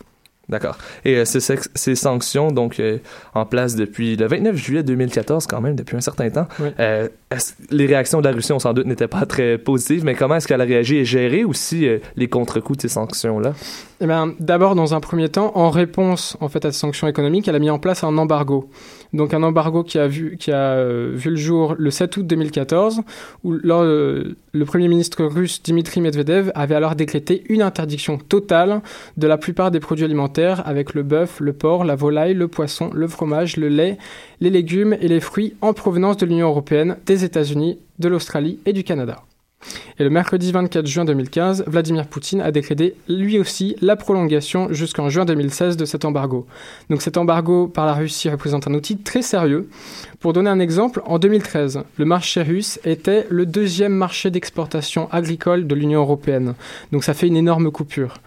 D'accord. 0.48 0.76
Et 1.04 1.14
euh, 1.18 1.24
ces, 1.24 1.38
ces 1.40 1.94
sanctions, 1.94 2.50
donc 2.50 2.80
euh, 2.80 2.98
en 3.32 3.46
place 3.46 3.76
depuis 3.76 4.16
le 4.16 4.26
29 4.26 4.56
juillet 4.56 4.82
2014, 4.82 5.46
quand 5.46 5.60
même, 5.60 5.76
depuis 5.76 5.96
un 5.96 6.00
certain 6.00 6.28
temps, 6.30 6.48
Oui. 6.58 6.70
euh, 6.80 7.08
les 7.70 7.86
réactions 7.86 8.20
de 8.20 8.28
la 8.28 8.34
Russie, 8.34 8.52
on 8.52 8.58
s'en 8.58 8.72
doute, 8.72 8.86
n'étaient 8.86 9.06
pas 9.06 9.24
très 9.24 9.56
positives, 9.56 10.04
mais 10.04 10.16
comment 10.16 10.34
est-ce 10.34 10.48
qu'elle 10.48 10.60
a 10.60 10.64
réagi 10.64 10.96
et 10.96 11.04
géré 11.04 11.44
aussi 11.44 11.86
les 12.16 12.28
contre-coups 12.28 12.78
de 12.78 12.82
ces 12.82 12.88
sanctions-là? 12.88 13.54
Eh 14.00 14.06
ben, 14.06 14.34
d'abord, 14.40 14.74
dans 14.74 14.94
un 14.94 15.00
premier 15.00 15.28
temps, 15.28 15.52
en 15.54 15.70
réponse 15.70 16.36
en 16.40 16.48
fait 16.48 16.64
à 16.64 16.72
ces 16.72 16.78
sanctions 16.80 17.06
économiques, 17.06 17.46
elle 17.46 17.54
a 17.54 17.60
mis 17.60 17.70
en 17.70 17.78
place 17.78 18.02
un 18.02 18.18
embargo. 18.18 18.68
Donc 19.12 19.34
un 19.34 19.42
embargo 19.42 19.82
qui 19.82 19.98
a 19.98 20.08
vu, 20.08 20.38
euh, 20.48 21.18
le 21.22 21.36
jour 21.36 21.74
le 21.78 21.90
7 21.90 22.16
août 22.16 22.26
2014, 22.26 23.02
où 23.44 23.52
lors, 23.52 23.82
euh, 23.82 24.36
le 24.52 24.64
Premier 24.64 24.88
ministre 24.88 25.24
russe 25.24 25.62
Dimitri 25.62 26.00
Medvedev 26.00 26.50
avait 26.54 26.74
alors 26.74 26.94
décrété 26.94 27.44
une 27.48 27.62
interdiction 27.62 28.16
totale 28.16 28.80
de 29.18 29.26
la 29.26 29.36
plupart 29.36 29.70
des 29.70 29.80
produits 29.80 30.04
alimentaires 30.04 30.66
avec 30.66 30.94
le 30.94 31.02
bœuf, 31.02 31.40
le 31.40 31.52
porc, 31.52 31.84
la 31.84 31.94
volaille, 31.94 32.34
le 32.34 32.48
poisson, 32.48 32.90
le 32.94 33.06
fromage, 33.06 33.56
le 33.56 33.68
lait, 33.68 33.98
les 34.40 34.50
légumes 34.50 34.96
et 35.00 35.08
les 35.08 35.20
fruits 35.20 35.54
en 35.60 35.74
provenance 35.74 36.16
de 36.16 36.26
l'Union 36.26 36.48
européenne, 36.48 36.96
des 37.04 37.24
États-Unis, 37.24 37.78
de 37.98 38.08
l'Australie 38.08 38.58
et 38.64 38.72
du 38.72 38.82
Canada. 38.82 39.22
Et 39.98 40.04
le 40.04 40.10
mercredi 40.10 40.52
24 40.52 40.86
juin 40.86 41.04
2015, 41.04 41.64
Vladimir 41.66 42.06
Poutine 42.06 42.40
a 42.40 42.50
décrété 42.50 42.94
lui 43.08 43.38
aussi 43.38 43.76
la 43.80 43.96
prolongation 43.96 44.72
jusqu'en 44.72 45.08
juin 45.08 45.24
2016 45.24 45.76
de 45.76 45.84
cet 45.84 46.04
embargo. 46.04 46.46
Donc 46.88 47.02
cet 47.02 47.16
embargo 47.16 47.68
par 47.68 47.86
la 47.86 47.94
Russie 47.94 48.30
représente 48.30 48.66
un 48.66 48.74
outil 48.74 48.96
très 48.96 49.22
sérieux. 49.22 49.68
Pour 50.20 50.32
donner 50.32 50.50
un 50.50 50.60
exemple, 50.60 51.02
en 51.06 51.18
2013, 51.18 51.82
le 51.96 52.04
marché 52.04 52.42
russe 52.42 52.80
était 52.84 53.26
le 53.28 53.46
deuxième 53.46 53.92
marché 53.92 54.30
d'exportation 54.30 55.10
agricole 55.10 55.66
de 55.66 55.74
l'Union 55.74 56.00
européenne. 56.00 56.54
Donc 56.90 57.04
ça 57.04 57.14
fait 57.14 57.26
une 57.26 57.36
énorme 57.36 57.70
coupure. 57.70 58.18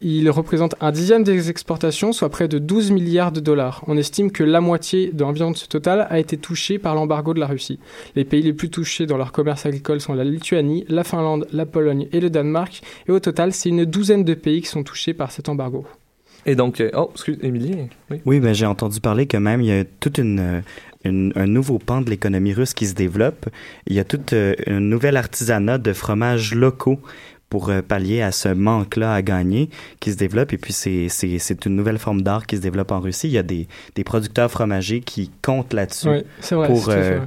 Il 0.00 0.30
représente 0.30 0.76
un 0.80 0.92
dixième 0.92 1.24
des 1.24 1.50
exportations, 1.50 2.12
soit 2.12 2.28
près 2.28 2.46
de 2.46 2.60
12 2.60 2.92
milliards 2.92 3.32
de 3.32 3.40
dollars. 3.40 3.82
On 3.88 3.96
estime 3.96 4.30
que 4.30 4.44
la 4.44 4.60
moitié 4.60 5.10
de 5.12 5.20
l'environ 5.22 5.50
de 5.50 5.56
ce 5.56 5.66
total 5.66 6.06
a 6.08 6.20
été 6.20 6.36
touchée 6.36 6.78
par 6.78 6.94
l'embargo 6.94 7.34
de 7.34 7.40
la 7.40 7.48
Russie. 7.48 7.80
Les 8.14 8.24
pays 8.24 8.42
les 8.42 8.52
plus 8.52 8.70
touchés 8.70 9.06
dans 9.06 9.16
leur 9.16 9.32
commerce 9.32 9.66
agricole 9.66 10.00
sont 10.00 10.14
la 10.14 10.22
Lituanie, 10.22 10.84
la 10.88 11.02
Finlande, 11.02 11.48
la 11.52 11.66
Pologne 11.66 12.06
et 12.12 12.20
le 12.20 12.30
Danemark. 12.30 12.80
Et 13.08 13.10
au 13.10 13.18
total, 13.18 13.52
c'est 13.52 13.70
une 13.70 13.84
douzaine 13.84 14.22
de 14.22 14.34
pays 14.34 14.60
qui 14.62 14.68
sont 14.68 14.84
touchés 14.84 15.14
par 15.14 15.32
cet 15.32 15.48
embargo. 15.48 15.84
Et 16.46 16.54
donc, 16.54 16.80
euh, 16.80 16.90
oh, 16.94 17.10
excuse, 17.12 17.36
Émilie, 17.42 17.74
oui. 18.12 18.20
Oui, 18.24 18.38
ben, 18.38 18.54
j'ai 18.54 18.66
entendu 18.66 19.00
parler 19.00 19.26
que 19.26 19.36
même 19.36 19.60
il 19.62 19.66
y 19.66 19.72
a 19.72 19.84
toute 19.98 20.18
une, 20.18 20.62
une- 21.04 21.32
un 21.34 21.46
nouveau 21.48 21.80
pan 21.80 22.02
de 22.02 22.08
l'économie 22.08 22.54
russe 22.54 22.72
qui 22.72 22.86
se 22.86 22.94
développe. 22.94 23.46
Il 23.88 23.96
y 23.96 23.98
a 23.98 24.04
tout 24.04 24.20
euh, 24.32 24.54
un 24.68 24.78
nouvel 24.78 25.16
artisanat 25.16 25.78
de 25.78 25.92
fromages 25.92 26.54
locaux 26.54 27.00
pour 27.48 27.70
euh, 27.70 27.82
pallier 27.82 28.22
à 28.22 28.32
ce 28.32 28.48
manque-là 28.48 29.14
à 29.14 29.22
gagner 29.22 29.70
qui 30.00 30.12
se 30.12 30.16
développe. 30.16 30.52
Et 30.52 30.58
puis, 30.58 30.72
c'est, 30.72 31.08
c'est, 31.08 31.38
c'est 31.38 31.64
une 31.66 31.76
nouvelle 31.76 31.98
forme 31.98 32.22
d'art 32.22 32.46
qui 32.46 32.56
se 32.56 32.62
développe 32.62 32.92
en 32.92 33.00
Russie. 33.00 33.28
Il 33.28 33.32
y 33.32 33.38
a 33.38 33.42
des, 33.42 33.68
des 33.94 34.04
producteurs 34.04 34.50
fromagers 34.50 35.00
qui 35.00 35.30
comptent 35.42 35.72
là-dessus 35.72 36.08
Oui, 36.08 36.66
pour, 36.66 36.88
euh. 36.90 37.20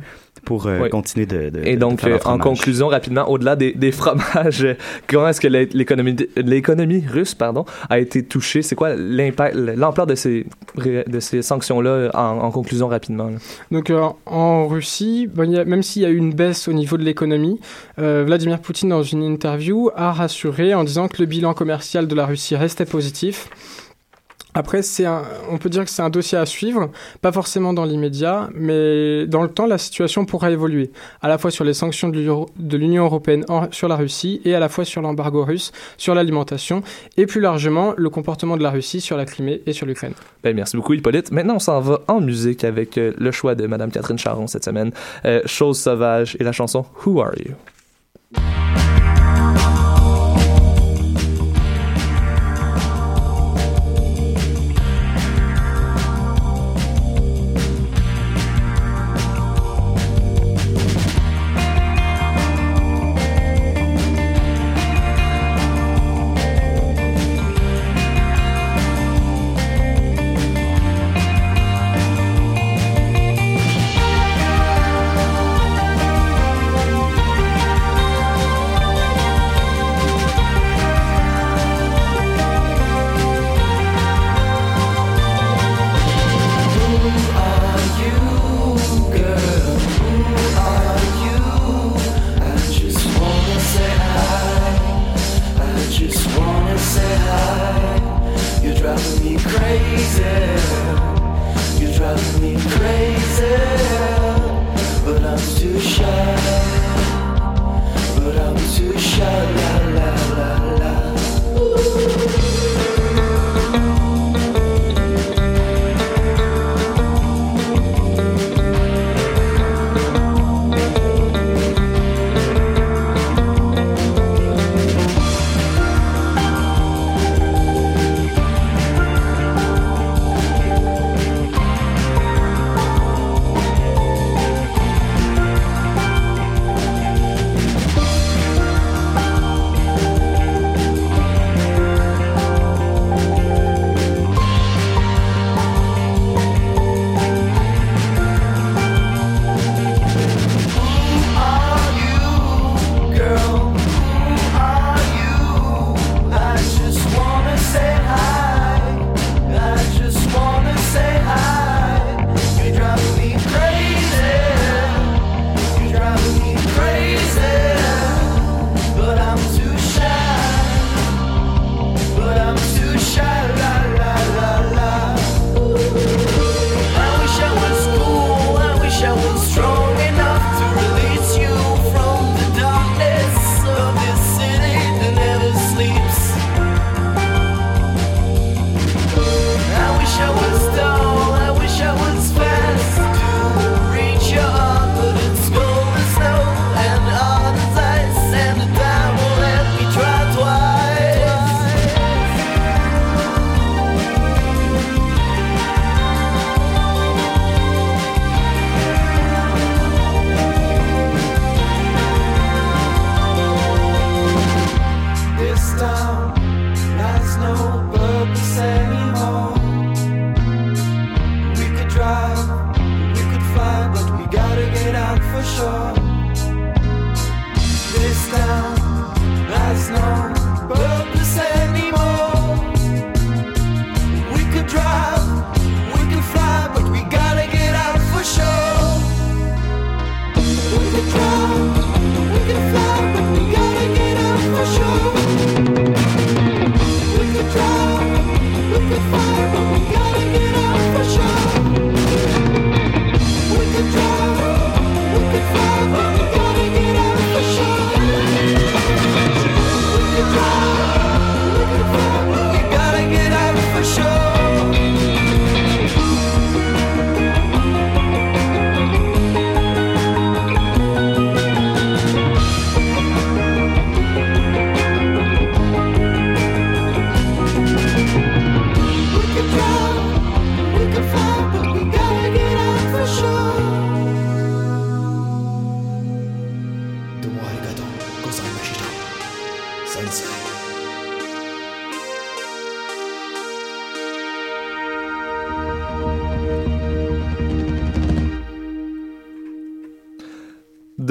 Pour 0.45 0.65
euh, 0.67 0.79
Oui. 0.81 0.89
continuer 0.89 1.25
de, 1.25 1.49
de 1.49 1.61
Et 1.65 1.75
de 1.75 1.79
donc, 1.79 2.01
faire 2.01 2.15
euh, 2.27 2.29
en 2.31 2.37
conclusion, 2.37 2.87
rapidement, 2.87 3.29
au-delà 3.29 3.55
des, 3.55 3.73
des 3.73 3.91
fromages, 3.91 4.65
comment 5.07 5.27
est-ce 5.27 5.39
que 5.41 5.47
l'é- 5.47 5.69
l'économie, 5.73 6.15
l'économie 6.35 7.03
russe, 7.07 7.35
pardon, 7.35 7.65
a 7.89 7.99
été 7.99 8.23
touchée? 8.23 8.61
C'est 8.61 8.75
quoi 8.75 8.95
l'impact, 8.95 9.55
l'ampleur 9.55 10.07
de 10.07 10.15
ces, 10.15 10.45
de 10.75 11.19
ces 11.19 11.41
sanctions-là 11.41 12.09
en, 12.13 12.39
en 12.39 12.51
conclusion 12.51 12.87
rapidement? 12.87 13.27
là? 13.29 13.37
Donc 13.71 13.89
euh, 13.89 14.01
en 14.25 14.67
Russie, 14.67 15.29
a- 15.37 15.65
même 15.65 15.83
s'il 15.83 16.01
y 16.01 16.05
a 16.05 16.09
eu 16.09 16.17
une 16.17 16.33
baisse 16.33 16.67
au 16.67 16.73
niveau 16.73 16.97
de 16.97 17.03
l'économie, 17.03 17.59
euh, 17.99 18.23
Vladimir 18.25 18.59
Poutine, 18.59 18.89
dans 18.89 19.03
une 19.03 19.23
interview, 19.23 19.89
a 19.95 20.11
rassuré 20.11 20.73
en 20.73 20.83
disant 20.83 21.07
que 21.07 21.17
le 21.19 21.25
bilan 21.27 21.53
commercial 21.53 22.07
de 22.07 22.15
la 22.15 22.25
Russie 22.25 22.55
restait 22.55 22.85
positif. 22.85 23.47
Après, 24.53 24.81
c'est 24.81 25.05
on 25.49 25.57
peut 25.57 25.69
dire 25.69 25.83
que 25.85 25.89
c'est 25.89 26.01
un 26.01 26.09
dossier 26.09 26.37
à 26.37 26.45
suivre, 26.45 26.89
pas 27.21 27.31
forcément 27.31 27.73
dans 27.73 27.85
l'immédiat, 27.85 28.49
mais 28.53 29.25
dans 29.25 29.43
le 29.43 29.49
temps, 29.49 29.65
la 29.65 29.77
situation 29.77 30.25
pourra 30.25 30.51
évoluer, 30.51 30.91
à 31.21 31.27
la 31.29 31.37
fois 31.37 31.51
sur 31.51 31.63
les 31.63 31.73
sanctions 31.73 32.09
de 32.09 32.77
l'Union 32.77 33.05
européenne 33.05 33.45
en- 33.47 33.71
sur 33.71 33.87
la 33.87 33.95
Russie 33.95 34.41
et 34.43 34.53
à 34.53 34.59
la 34.59 34.67
fois 34.69 34.83
sur 34.85 35.01
l'embargo 35.01 35.45
russe 35.45 35.71
sur 35.97 36.15
l'alimentation, 36.15 36.83
et 37.17 37.25
plus 37.25 37.39
largement 37.41 37.93
le 37.95 38.09
comportement 38.09 38.57
de 38.57 38.63
la 38.63 38.71
Russie 38.71 38.99
sur 39.01 39.15
la 39.17 39.25
Crimée 39.25 39.61
et 39.65 39.73
sur 39.73 39.85
l'Ukraine. 39.85 40.13
Ben, 40.43 40.55
merci 40.55 40.75
beaucoup, 40.75 40.93
Hippolyte. 40.93 41.31
Maintenant, 41.31 41.55
on 41.55 41.59
s'en 41.59 41.79
va 41.79 42.01
en 42.07 42.19
musique 42.19 42.63
avec 42.63 42.97
euh, 42.97 43.13
le 43.17 43.31
choix 43.31 43.55
de 43.55 43.67
Madame 43.67 43.91
Catherine 43.91 44.17
Charon 44.17 44.47
cette 44.47 44.65
semaine. 44.65 44.91
Euh, 45.25 45.41
Chose 45.45 45.79
sauvage 45.79 46.35
et 46.39 46.43
la 46.43 46.51
chanson 46.51 46.85
Who 47.05 47.21
Are 47.21 47.31
You? 47.39 48.60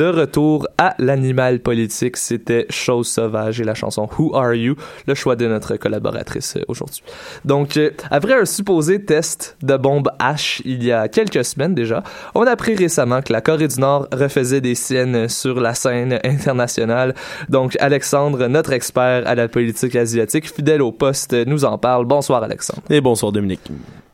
De 0.01 0.07
retour 0.07 0.67
à 0.79 0.95
l'animal 0.99 1.61
politique, 1.61 2.17
c'était 2.17 2.65
Chose 2.71 3.07
sauvage 3.07 3.61
et 3.61 3.65
la 3.65 3.75
chanson 3.75 4.09
Who 4.19 4.35
Are 4.35 4.55
You, 4.55 4.75
le 5.07 5.15
choix 5.15 5.37
de 5.37 5.47
notre 5.47 5.77
collaboratrice 5.77 6.57
aujourd'hui. 6.69 7.03
Donc, 7.45 7.77
euh, 7.77 7.91
après 8.11 8.33
un 8.33 8.47
supposé 8.47 9.05
test 9.05 9.59
de 9.61 9.77
bombe 9.77 10.09
H 10.19 10.63
il 10.65 10.83
y 10.83 10.91
a 10.91 11.09
quelques 11.09 11.45
semaines 11.45 11.75
déjà, 11.75 12.03
on 12.35 12.45
a 12.45 12.53
appris 12.53 12.75
récemment 12.75 13.21
que 13.21 13.31
la 13.31 13.43
Corée 13.43 13.69
du 13.69 13.79
Nord 13.79 14.09
refaisait 14.11 14.63
des 14.63 14.75
siennes 14.75 15.29
sur 15.29 15.61
la 15.61 15.75
scène 15.75 16.19
internationale. 16.25 17.15
Donc, 17.51 17.77
Alexandre, 17.79 18.47
notre 18.47 18.73
expert 18.73 19.25
à 19.27 19.35
la 19.35 19.49
politique 19.49 19.97
asiatique, 19.97 20.51
fidèle 20.51 20.81
au 20.81 20.93
poste, 20.93 21.35
nous 21.35 21.67
en 21.67 21.77
parle. 21.77 22.07
Bonsoir, 22.07 22.43
Alexandre. 22.43 22.81
Et 22.89 23.03
bonsoir 23.03 23.33
Dominique. 23.33 23.71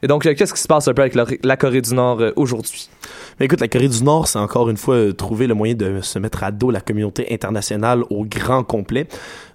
Et 0.06 0.08
donc, 0.08 0.22
qu'est-ce 0.22 0.54
qui 0.54 0.60
se 0.60 0.68
passe 0.68 0.86
un 0.86 0.94
peu 0.94 1.02
avec 1.02 1.16
la, 1.42 1.56
Corée 1.56 1.80
du 1.80 1.92
Nord 1.92 2.20
euh, 2.20 2.30
aujourd'hui? 2.36 2.88
Écoute, 3.40 3.60
la 3.60 3.66
Corée 3.66 3.88
du 3.88 4.04
Nord, 4.04 4.28
c'est 4.28 4.38
encore 4.38 4.70
une 4.70 4.76
fois 4.76 4.94
euh, 4.94 5.12
trouvé 5.12 5.48
le 5.48 5.54
moyen 5.54 5.74
de 5.74 6.00
se 6.00 6.20
mettre 6.20 6.44
à 6.44 6.52
dos 6.52 6.70
la 6.70 6.80
communauté 6.80 7.26
internationale 7.34 8.04
au 8.08 8.24
grand 8.24 8.62
complet. 8.62 9.08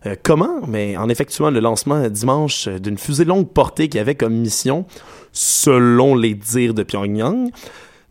Euh, 0.05 0.17
comment? 0.21 0.59
Mais 0.67 0.97
en 0.97 1.07
effectuant 1.07 1.51
le 1.51 1.61
lancement 1.61 2.09
dimanche 2.09 2.67
d'une 2.67 2.97
fusée 2.97 3.23
longue 3.23 3.47
portée 3.47 3.87
qui 3.87 3.97
avait 3.97 4.15
comme 4.15 4.33
mission, 4.33 4.83
selon 5.31 6.15
les 6.15 6.33
dires 6.33 6.73
de 6.73 6.83
Pyongyang, 6.83 7.49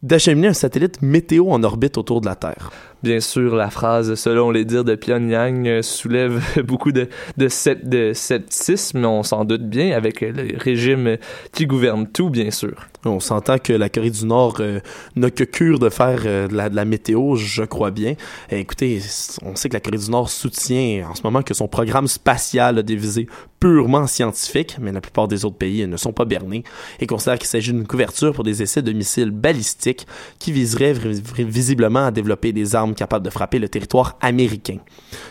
d'acheminer 0.02 0.48
un 0.48 0.52
satellite 0.52 1.02
météo 1.02 1.50
en 1.50 1.62
orbite 1.62 1.98
autour 1.98 2.20
de 2.20 2.26
la 2.26 2.34
Terre. 2.34 2.70
Bien 3.02 3.20
sûr, 3.20 3.56
la 3.56 3.70
phrase 3.70 4.14
selon 4.14 4.50
les 4.50 4.64
dires 4.64 4.84
de 4.84 4.94
Pyongyang 4.94 5.66
euh, 5.66 5.82
soulève 5.82 6.42
beaucoup 6.64 6.92
de, 6.92 7.08
de, 7.36 7.48
sep- 7.48 7.88
de 7.88 8.12
scepticisme, 8.12 9.04
on 9.04 9.22
s'en 9.22 9.44
doute 9.44 9.62
bien, 9.68 9.96
avec 9.96 10.20
le 10.20 10.56
régime 10.58 11.16
qui 11.52 11.66
gouverne 11.66 12.06
tout, 12.06 12.28
bien 12.30 12.50
sûr. 12.50 12.89
On 13.04 13.18
s'entend 13.18 13.58
que 13.58 13.72
la 13.72 13.88
Corée 13.88 14.10
du 14.10 14.26
Nord 14.26 14.56
euh, 14.60 14.80
n'a 15.16 15.30
que 15.30 15.44
cure 15.44 15.78
de 15.78 15.88
faire 15.88 16.22
euh, 16.26 16.48
de, 16.48 16.54
la, 16.54 16.84
météo, 16.84 17.34
je 17.34 17.62
crois 17.62 17.90
bien. 17.90 18.14
Euh, 18.52 18.58
écoutez, 18.58 19.00
on 19.42 19.56
sait 19.56 19.70
que 19.70 19.74
la 19.74 19.80
Corée 19.80 19.96
du 19.96 20.10
Nord 20.10 20.28
soutient 20.28 21.08
en 21.08 21.14
ce 21.14 21.22
moment 21.24 21.42
que 21.42 21.54
son 21.54 21.66
programme 21.66 22.08
spatial 22.08 22.78
a 22.78 22.82
des 22.82 22.96
visées 22.96 23.26
purement 23.58 24.06
scientifiques, 24.06 24.76
mais 24.80 24.92
la 24.92 25.00
plupart 25.00 25.28
des 25.28 25.44
autres 25.44 25.56
pays 25.56 25.86
ne 25.86 25.96
sont 25.96 26.12
pas 26.12 26.24
bernés 26.24 26.64
et 26.98 27.06
considèrent 27.06 27.38
qu'il 27.38 27.48
s'agit 27.48 27.72
d'une 27.72 27.86
couverture 27.86 28.32
pour 28.32 28.44
des 28.44 28.62
essais 28.62 28.82
de 28.82 28.92
missiles 28.92 29.30
balistiques 29.30 30.06
qui 30.38 30.52
viseraient 30.52 30.94
visiblement 31.38 32.06
à 32.06 32.10
développer 32.10 32.52
des 32.52 32.74
armes 32.74 32.94
capables 32.94 33.24
de 33.24 33.30
frapper 33.30 33.58
le 33.58 33.68
territoire 33.68 34.16
américain. 34.20 34.78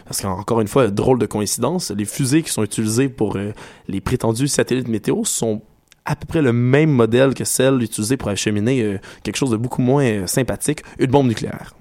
Parce 0.06 0.22
qu'encore 0.22 0.62
une 0.62 0.68
fois, 0.68 0.88
drôle 0.88 1.20
de 1.20 1.26
coïncidence, 1.26 1.92
les 1.92 2.06
fusées 2.06 2.44
qui 2.44 2.52
sont 2.52 2.64
utilisées 2.64 3.10
pour 3.10 3.36
euh, 3.36 3.52
les 3.88 4.02
prétendus 4.02 4.48
satellites 4.48 4.88
météo 4.88 5.24
sont 5.24 5.62
à 6.10 6.16
peu 6.16 6.26
près 6.26 6.42
le 6.42 6.52
même 6.52 6.90
modèle 6.90 7.36
que 7.36 7.44
celle 7.44 7.84
utilisée 7.84 8.18
pour 8.18 8.30
acheminer 8.30 8.82
euh, 8.82 8.98
quelque 9.22 9.38
chose 9.38 9.52
de 9.52 9.58
beaucoup 9.58 9.84
moins 9.84 10.04
euh, 10.04 10.28
sympathique, 10.28 10.82
une 10.98 11.12
bombe 11.12 11.28
nucléaire. 11.28 11.76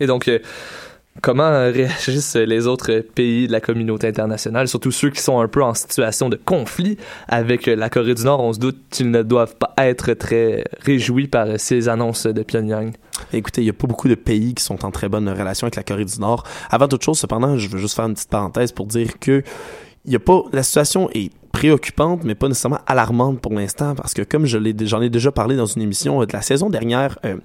Et 0.00 0.06
donc, 0.08 0.26
euh, 0.26 0.40
comment 1.22 1.48
réagissent 1.48 2.34
les 2.34 2.66
autres 2.66 3.04
pays 3.14 3.46
de 3.46 3.52
la 3.52 3.60
communauté 3.60 4.08
internationale, 4.08 4.66
surtout 4.66 4.90
ceux 4.90 5.10
qui 5.10 5.22
sont 5.22 5.38
un 5.38 5.46
peu 5.46 5.62
en 5.62 5.74
situation 5.74 6.28
de 6.28 6.34
conflit 6.34 6.98
avec 7.28 7.66
la 7.66 7.88
Corée 7.88 8.14
du 8.14 8.24
Nord? 8.24 8.40
On 8.40 8.52
se 8.52 8.58
doute 8.58 8.78
qu'ils 8.90 9.12
ne 9.12 9.22
doivent 9.22 9.54
pas 9.54 9.72
être 9.78 10.12
très 10.14 10.64
réjouis 10.80 11.28
par 11.28 11.46
ces 11.58 11.88
annonces 11.88 12.26
de 12.26 12.42
Pyongyang. 12.42 12.92
Écoutez, 13.32 13.62
il 13.62 13.66
y 13.68 13.70
a 13.70 13.74
pas 13.74 13.86
beaucoup 13.86 14.08
de 14.08 14.16
pays 14.16 14.54
qui 14.54 14.64
sont 14.64 14.84
en 14.84 14.90
très 14.90 15.08
bonne 15.08 15.28
relation 15.28 15.66
avec 15.66 15.76
la 15.76 15.84
Corée 15.84 16.04
du 16.04 16.18
Nord. 16.18 16.42
Avant 16.68 16.88
toute 16.88 17.04
chose, 17.04 17.18
cependant, 17.18 17.56
je 17.56 17.68
veux 17.68 17.78
juste 17.78 17.94
faire 17.94 18.06
une 18.06 18.14
petite 18.14 18.30
parenthèse 18.30 18.72
pour 18.72 18.86
dire 18.86 19.20
que 19.20 19.44
il 20.04 20.12
y 20.12 20.16
a 20.16 20.20
pas 20.20 20.42
la 20.52 20.62
situation 20.62 21.10
est 21.12 21.30
préoccupante 21.52 22.24
mais 22.24 22.34
pas 22.34 22.48
nécessairement 22.48 22.80
alarmante 22.86 23.40
pour 23.40 23.52
l'instant 23.52 23.94
parce 23.94 24.14
que 24.14 24.22
comme 24.22 24.46
j'en 24.46 24.62
ai 24.64 25.10
déjà 25.10 25.32
parlé 25.32 25.56
dans 25.56 25.66
une 25.66 25.82
émission 25.82 26.22
euh, 26.22 26.26
de 26.26 26.32
la 26.32 26.42
saison 26.42 26.70
dernière 26.70 27.18
euh, 27.24 27.36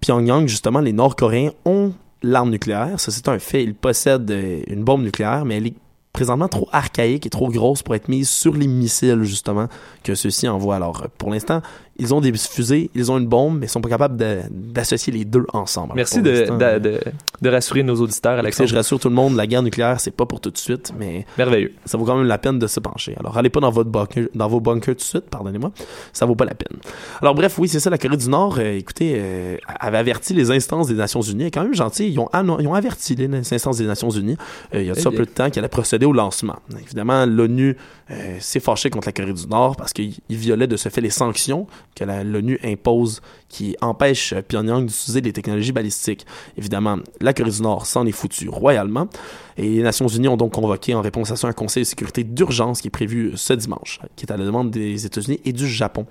Pyongyang 0.00 0.46
justement 0.46 0.80
les 0.80 0.92
Nord-Coréens 0.92 1.52
ont 1.64 1.92
l'arme 2.22 2.50
nucléaire, 2.50 3.00
ça 3.00 3.10
c'est 3.10 3.28
un 3.28 3.38
fait, 3.38 3.64
ils 3.64 3.74
possèdent 3.74 4.30
euh, 4.30 4.62
une 4.66 4.84
bombe 4.84 5.02
nucléaire 5.02 5.44
mais 5.44 5.56
elle 5.56 5.68
est 5.68 5.74
présentement 6.12 6.48
trop 6.48 6.68
archaïque 6.72 7.26
et 7.26 7.30
trop 7.30 7.48
grosse 7.48 7.82
pour 7.82 7.94
être 7.94 8.08
mise 8.08 8.28
sur 8.28 8.54
les 8.54 8.66
missiles 8.66 9.22
justement 9.22 9.68
que 10.02 10.14
ceux-ci 10.14 10.48
envoient. 10.48 10.76
Alors 10.76 11.06
pour 11.18 11.30
l'instant, 11.30 11.62
ils 12.00 12.12
ont 12.14 12.20
des 12.20 12.32
fusées, 12.32 12.90
ils 12.94 13.12
ont 13.12 13.18
une 13.18 13.26
bombe, 13.26 13.58
mais 13.60 13.66
ils 13.66 13.68
sont 13.68 13.80
pas 13.80 13.88
capables 13.88 14.16
de- 14.16 14.40
d'associer 14.50 15.12
les 15.12 15.24
deux 15.24 15.46
ensemble. 15.52 15.92
Merci 15.94 16.22
de, 16.22 16.30
de, 16.30 16.46
euh, 16.62 16.78
de, 16.78 17.00
de 17.42 17.48
rassurer 17.48 17.82
nos 17.82 17.94
auditeurs, 17.96 18.38
Alexandre. 18.38 18.68
je 18.68 18.74
rassure 18.76 18.98
tout 18.98 19.08
le 19.08 19.14
monde, 19.14 19.36
la 19.36 19.46
guerre 19.46 19.62
nucléaire, 19.62 20.00
c'est 20.00 20.10
pas 20.10 20.26
pour 20.26 20.40
tout 20.40 20.50
de 20.50 20.58
suite, 20.58 20.92
mais 20.98 21.26
Merveilleux. 21.38 21.72
ça 21.84 21.96
vaut 21.98 22.04
quand 22.04 22.16
même 22.16 22.26
la 22.26 22.38
peine 22.38 22.58
de 22.58 22.66
se 22.66 22.80
pencher. 22.80 23.14
Alors, 23.20 23.36
allez 23.38 23.50
pas 23.50 23.60
dans 23.60 23.70
votre 23.70 23.90
bunker, 23.90 24.28
dans 24.34 24.48
vos 24.48 24.60
bunkers 24.60 24.94
tout 24.94 25.00
de 25.00 25.00
suite, 25.02 25.24
pardonnez-moi. 25.30 25.70
Ça 26.12 26.26
vaut 26.26 26.34
pas 26.34 26.44
la 26.46 26.54
peine. 26.54 26.78
Alors, 27.20 27.34
bref, 27.34 27.58
oui, 27.58 27.68
c'est 27.68 27.80
ça, 27.80 27.90
la 27.90 27.98
Corée 27.98 28.16
du 28.16 28.28
Nord, 28.28 28.56
euh, 28.58 28.76
écoutez, 28.76 29.14
euh, 29.16 29.56
avait 29.78 29.98
averti 29.98 30.34
les 30.34 30.50
instances 30.50 30.88
des 30.88 30.94
Nations 30.94 31.20
Unies. 31.22 31.42
Elle 31.42 31.48
est 31.48 31.50
quand 31.50 31.62
même 31.62 31.74
gentil. 31.74 32.08
Ils 32.10 32.18
ont, 32.18 32.28
annon- 32.32 32.58
ils 32.60 32.66
ont 32.66 32.74
averti 32.74 33.14
les 33.14 33.28
instances 33.54 33.78
des 33.78 33.86
Nations 33.86 34.10
Unies, 34.10 34.36
euh, 34.74 34.80
il 34.80 34.86
y 34.86 34.90
a 34.90 34.94
Eh 34.96 35.00
ça 35.00 35.10
peu 35.10 35.18
de 35.18 35.30
temps, 35.30 35.50
qu'elle 35.50 35.64
allait 35.64 35.68
procéder 35.68 36.06
au 36.06 36.12
lancement. 36.12 36.56
Évidemment, 36.82 37.26
l'ONU 37.26 37.76
euh, 38.10 38.36
s'est 38.40 38.60
fâchée 38.60 38.90
contre 38.90 39.08
la 39.08 39.12
Corée 39.12 39.32
du 39.32 39.46
Nord 39.46 39.76
parce 39.76 39.92
qu'il 39.92 40.14
il 40.28 40.36
violait 40.36 40.66
de 40.66 40.76
ce 40.76 40.88
fait 40.88 41.00
les 41.00 41.10
sanctions 41.10 41.66
que 41.94 42.04
l'ONU 42.04 42.58
impose 42.64 43.20
qui 43.48 43.76
empêchent 43.80 44.34
Pyongyang 44.48 44.86
d'utiliser 44.86 45.20
des 45.20 45.32
technologies 45.32 45.72
balistiques. 45.72 46.26
Évidemment, 46.56 46.98
la 47.20 47.32
Corée 47.32 47.50
du 47.50 47.62
Nord 47.62 47.86
s'en 47.86 48.06
est 48.06 48.12
foutue 48.12 48.48
royalement. 48.48 49.08
Et 49.56 49.68
les 49.68 49.82
Nations 49.82 50.08
Unies 50.08 50.28
ont 50.28 50.36
donc 50.36 50.54
convoqué 50.54 50.94
en 50.94 51.02
réponse 51.02 51.30
à 51.30 51.36
ça 51.36 51.46
un 51.46 51.52
conseil 51.52 51.82
de 51.84 51.88
sécurité 51.88 52.24
d'urgence 52.24 52.80
qui 52.80 52.88
est 52.88 52.90
prévu 52.90 53.32
ce 53.36 53.52
dimanche, 53.52 54.00
qui 54.16 54.26
est 54.26 54.32
à 54.32 54.36
la 54.36 54.44
demande 54.44 54.70
des 54.70 55.06
États-Unis 55.06 55.40
et 55.44 55.52
du 55.52 55.68
Japon. 55.68 56.06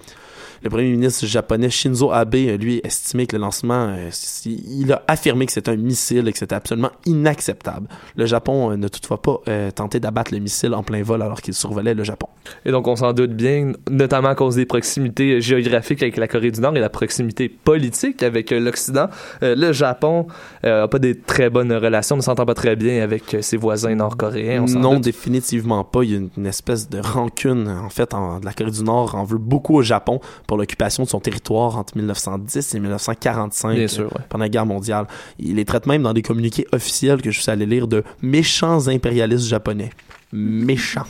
Le 0.64 0.70
premier 0.70 0.92
ministre 0.92 1.26
japonais 1.26 1.70
Shinzo 1.70 2.12
Abe, 2.12 2.36
lui, 2.60 2.82
estimé 2.84 3.28
que 3.28 3.36
le 3.36 3.42
lancement, 3.42 3.88
euh, 3.90 4.10
il 4.46 4.92
a 4.92 5.04
affirmé 5.08 5.46
que 5.46 5.52
c'était 5.52 5.72
un 5.72 5.78
missile 5.78 6.28
et 6.28 6.34
que 6.34 6.38
c'était 6.38 6.56
absolument 6.56 6.92
inacceptable. 7.06 7.88
Le 8.16 8.26
Japon 8.26 8.72
euh, 8.72 8.78
n'a 8.78 8.90
toutefois 8.90 9.22
pas 9.22 9.40
euh, 9.48 9.72
tenté 9.72 10.00
d'abattre 10.00 10.34
le 10.34 10.40
missile 10.40 10.74
en 10.74 10.84
plein 10.84 11.02
vol 11.02 11.22
alors 11.22 11.42
qu'il 11.42 11.54
survolait 11.54 11.94
le 11.94 12.04
Japon. 12.04 12.28
Et 12.66 12.72
donc, 12.72 12.88
on 12.88 12.96
s'en 12.96 13.14
doute 13.14 13.32
bien, 13.32 13.72
notamment 13.90 14.30
à 14.30 14.36
cause 14.36 14.56
des 14.56 14.66
proximités 14.66 15.40
géographiques 15.40 16.02
avec 16.02 16.18
la 16.18 16.28
Corée 16.28 16.52
du 16.52 16.60
Nord 16.60 16.76
et 16.76 16.80
la 16.80 16.90
proximité 16.90 17.48
politique 17.48 18.22
avec 18.24 18.52
l'Occident. 18.52 19.08
Le 19.42 19.72
Japon 19.72 20.28
n'a 20.64 20.88
pas 20.88 21.00
des 21.00 21.20
très 21.20 21.50
bonnes 21.50 21.74
relations, 21.74 22.16
ne 22.18 22.22
s'entend 22.22 22.46
pas 22.46 22.54
très 22.54 22.76
bien 22.76 23.02
avec 23.02 23.38
ses 23.42 23.58
voisins 23.58 23.96
nord-coréens. 23.96 24.66
Non, 24.68 24.96
doute. 24.96 25.04
définitivement 25.04 25.84
pas. 25.84 26.04
Il 26.04 26.12
y 26.12 26.14
a 26.16 26.18
une, 26.18 26.30
une 26.38 26.46
espèce 26.48 26.90
de 26.90 27.00
rancune, 27.00 27.68
en 27.68 27.90
fait, 27.90 28.14
en, 28.14 28.40
de 28.40 28.46
la 28.46 28.54
Corée 28.54 28.72
du 28.72 28.84
Nord 28.84 29.16
en 29.16 29.24
veut 29.24 29.38
beaucoup 29.38 29.76
au 29.76 29.82
Japon 29.82 30.20
pour 30.50 30.58
l'occupation 30.58 31.04
de 31.04 31.08
son 31.08 31.20
territoire 31.20 31.78
entre 31.78 31.96
1910 31.96 32.74
et 32.74 32.80
1945. 32.80 33.76
Bien 33.76 33.88
sûr, 33.88 34.06
ouais. 34.06 34.22
pendant 34.30 34.46
la 34.46 34.50
guerre 34.50 34.66
mondiale. 34.66 35.06
Il 35.38 35.58
les 35.58 35.64
traite 35.64 35.86
même 35.86 36.02
dans 36.02 36.12
des 36.12 36.24
communiqués 36.24 36.66
officiels 36.72 37.22
que 37.22 37.30
je 37.30 37.40
suis 37.40 37.52
allé 37.52 37.68
lire 37.68 37.88
de 37.88 38.04
méchants 38.24 38.88
impérialistes 38.88 39.46
japonais. 39.48 39.92
Méchants. 40.34 41.06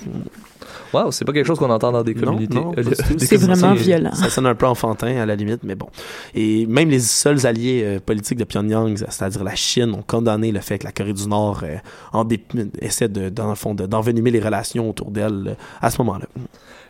Wow, 0.94 1.12
c'est 1.12 1.24
pas 1.24 1.32
quelque 1.32 1.46
chose 1.46 1.58
qu'on 1.58 1.70
entend 1.70 1.94
dans 1.94 2.04
des 2.04 2.14
communautés. 2.16 2.54
non, 2.54 2.74
euh, 2.78 2.84
C'est 3.18 3.38
vraiment 3.38 3.76
violent. 3.76 4.12
Ça 4.14 4.30
sonne 4.30 4.46
un 4.48 4.56
peu 4.56 4.66
enfantin 4.66 5.16
à 5.16 5.26
la 5.26 5.36
limite, 5.38 5.62
mais 5.64 5.76
bon. 5.76 5.88
Et 6.36 6.66
même 6.66 6.90
les 6.90 7.00
seuls 7.00 7.46
alliés 7.48 7.84
euh, 7.86 8.00
politiques 8.06 8.40
de 8.40 8.44
Pyongyang, 8.44 8.98
c'est-à-dire 8.98 9.44
la 9.46 9.56
Chine, 9.56 9.94
ont 9.94 10.04
condamné 10.06 10.52
le 10.52 10.60
fait 10.60 10.80
que 10.80 10.84
la 10.86 10.92
Corée 10.92 11.14
du 11.14 11.28
Nord 11.30 11.62
euh, 11.64 11.78
en 12.12 12.28
essaie 12.82 13.08
de, 13.08 13.30
dans 13.30 13.48
le 13.50 13.56
fond, 13.56 13.74
de- 13.74 13.86
d'envenimer 13.86 14.32
les 14.32 14.42
relations 14.42 14.90
autour 14.90 15.12
d'elle 15.12 15.50
euh, 15.50 15.54
à 15.82 15.92
ce 15.92 15.98
moment-là. 16.02 16.26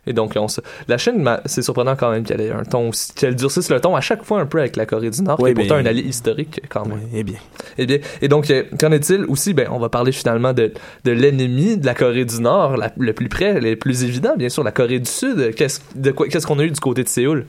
Et 0.09 0.13
donc, 0.13 0.33
on 0.35 0.49
se... 0.49 0.59
la 0.89 0.97
Chine, 0.97 1.23
c'est 1.45 1.61
surprenant 1.61 1.95
quand 1.95 2.11
même 2.11 2.23
qu'elle 2.23 2.41
ait 2.41 2.51
un 2.51 2.63
ton 2.63 2.89
aussi, 2.89 3.13
qu'elle 3.13 3.35
durcisse 3.35 3.69
le 3.69 3.79
ton 3.79 3.95
à 3.95 4.01
chaque 4.01 4.25
fois 4.25 4.41
un 4.41 4.45
peu 4.45 4.59
avec 4.59 4.75
la 4.75 4.85
Corée 4.85 5.09
du 5.09 5.21
Nord, 5.21 5.37
qui 5.37 5.45
est 5.45 5.53
pourtant 5.53 5.75
un 5.75 5.85
allié 5.85 6.01
historique 6.01 6.59
quand 6.67 6.85
même. 6.85 6.97
Ouais, 6.97 7.09
eh 7.13 7.23
bien. 7.23 7.37
Eh 7.77 7.85
bien, 7.85 7.99
et 8.21 8.27
donc, 8.27 8.49
euh, 8.49 8.63
qu'en 8.77 8.91
est-il 8.91 9.23
aussi? 9.25 9.53
Ben, 9.53 9.67
on 9.71 9.79
va 9.79 9.87
parler 9.87 10.11
finalement 10.11 10.51
de, 10.51 10.73
de 11.05 11.11
l'ennemi 11.11 11.77
de 11.77 11.85
la 11.85 11.93
Corée 11.93 12.25
du 12.25 12.41
Nord, 12.41 12.75
la- 12.75 12.91
le 12.97 13.13
plus 13.13 13.29
près, 13.29 13.61
le 13.61 13.75
plus 13.75 14.03
évident, 14.03 14.35
bien 14.35 14.49
sûr, 14.49 14.63
la 14.63 14.71
Corée 14.71 14.99
du 14.99 15.09
Sud. 15.09 15.53
Qu'est-ce, 15.55 15.79
qu'est-ce 16.29 16.47
qu'on 16.47 16.59
a 16.59 16.63
eu 16.63 16.71
du 16.71 16.79
côté 16.79 17.03
de 17.03 17.07
Séoul? 17.07 17.45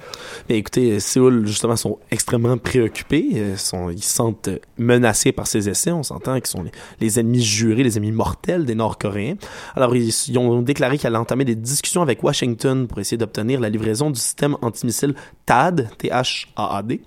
Mais 0.49 0.59
écoutez, 0.59 1.01
Séoul, 1.01 1.47
justement, 1.47 1.77
sont 1.77 1.99
extrêmement 2.11 2.59
préoccupés. 2.59 3.27
euh, 3.37 3.57
sont, 3.57 3.89
ils 3.89 4.03
se 4.03 4.15
sentent 4.15 4.49
euh, 4.49 4.59
menacés 4.79 5.33
par 5.33 5.47
ces 5.47 5.69
essais. 5.69 5.93
On 5.93 6.03
s'entend 6.03 6.35
qu'ils 6.35 6.47
sont 6.47 6.63
les, 6.63 6.73
les 7.01 7.19
ennemis 7.19 7.43
jurés, 7.43 7.83
les 7.83 7.97
ennemis 7.97 8.13
mortels 8.13 8.67
des 8.67 8.75
Nord-Coréens. 8.75 9.37
Alors, 9.75 9.97
ils, 9.97 10.11
ils 10.29 10.39
ont 10.39 10.61
déclaré 10.61 10.99
qu'elle 10.99 11.15
allait 11.15 11.23
entamer 11.23 11.45
des 11.45 11.55
discussions 11.55 12.03
avec 12.03 12.23
Washington 12.23 12.50
pour 12.57 12.99
essayer 12.99 13.17
d'obtenir 13.17 13.61
la 13.61 13.69
livraison 13.69 14.11
du 14.11 14.19
système 14.19 14.57
antimissile 14.63 15.15
THAAD, 15.47 15.91
T-H-A-A-D, 15.99 17.01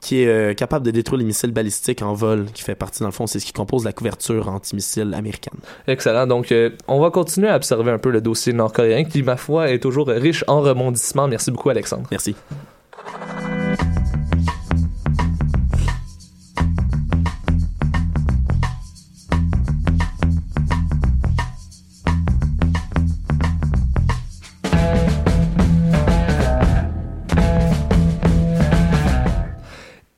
qui 0.00 0.22
est 0.22 0.28
euh, 0.28 0.54
capable 0.54 0.84
de 0.84 0.90
détruire 0.90 1.18
les 1.18 1.24
missiles 1.24 1.52
balistiques 1.52 2.02
en 2.02 2.14
vol, 2.14 2.46
qui 2.52 2.62
fait 2.62 2.74
partie, 2.74 3.00
dans 3.00 3.06
le 3.06 3.12
fond, 3.12 3.26
c'est 3.26 3.38
ce 3.38 3.46
qui 3.46 3.52
compose 3.52 3.84
la 3.84 3.92
couverture 3.92 4.48
antimissile 4.48 5.14
américaine. 5.14 5.58
Excellent. 5.86 6.26
Donc, 6.26 6.52
euh, 6.52 6.70
on 6.88 7.00
va 7.00 7.10
continuer 7.10 7.48
à 7.48 7.56
observer 7.56 7.90
un 7.90 7.98
peu 7.98 8.10
le 8.10 8.20
dossier 8.20 8.52
nord-coréen 8.52 9.04
qui, 9.04 9.22
ma 9.22 9.36
foi, 9.36 9.70
est 9.70 9.80
toujours 9.80 10.08
riche 10.08 10.44
en 10.46 10.60
rebondissements. 10.60 11.28
Merci 11.28 11.50
beaucoup, 11.50 11.70
Alexandre. 11.70 12.06
Merci. 12.10 12.34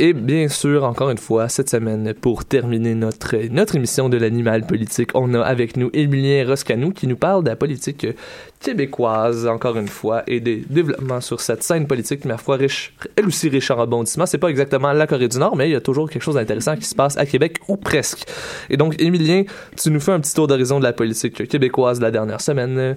Et 0.01 0.13
bien 0.13 0.47
sûr, 0.47 0.85
encore 0.85 1.11
une 1.11 1.19
fois, 1.19 1.49
cette 1.49 1.69
semaine, 1.69 2.15
pour 2.15 2.45
terminer 2.45 2.95
notre, 2.95 3.35
notre 3.51 3.75
émission 3.75 4.09
de 4.09 4.17
l'animal 4.17 4.65
politique, 4.65 5.11
on 5.15 5.35
a 5.35 5.41
avec 5.41 5.77
nous 5.77 5.91
Émilien 5.93 6.47
Roscanou 6.47 6.93
qui 6.93 7.09
nous 7.09 7.17
parle 7.17 7.43
de 7.43 7.49
la 7.49 7.57
politique 7.57 8.07
québécoise, 8.61 9.49
encore 9.49 9.77
une 9.77 9.89
fois, 9.89 10.23
et 10.29 10.39
des 10.39 10.63
développements 10.71 11.21
sur 11.21 11.41
cette 11.41 11.65
scène 11.65 11.89
politique, 11.89 12.25
ma 12.27 12.37
foi, 12.37 12.55
riche, 12.55 12.95
elle 13.17 13.27
aussi 13.27 13.49
riche 13.49 13.73
en 13.73 13.77
rebondissements. 13.77 14.27
C'est 14.27 14.39
pas 14.39 14.51
exactement 14.51 14.93
la 14.93 15.09
Corée 15.09 15.27
du 15.27 15.39
Nord, 15.39 15.57
mais 15.57 15.69
il 15.69 15.73
y 15.73 15.77
a 15.77 15.81
toujours 15.81 16.09
quelque 16.09 16.23
chose 16.23 16.37
d'intéressant 16.37 16.77
qui 16.77 16.85
se 16.85 16.95
passe 16.95 17.17
à 17.17 17.27
Québec, 17.27 17.59
ou 17.67 17.77
presque. 17.77 18.25
Et 18.71 18.77
donc, 18.77 19.03
Émilien, 19.03 19.43
tu 19.77 19.91
nous 19.91 19.99
fais 19.99 20.13
un 20.13 20.21
petit 20.21 20.33
tour 20.33 20.47
d'horizon 20.47 20.79
de 20.79 20.85
la 20.85 20.93
politique 20.93 21.49
québécoise 21.49 21.99
de 21.99 22.05
la 22.05 22.13
dernière 22.13 22.41
semaine. 22.41 22.97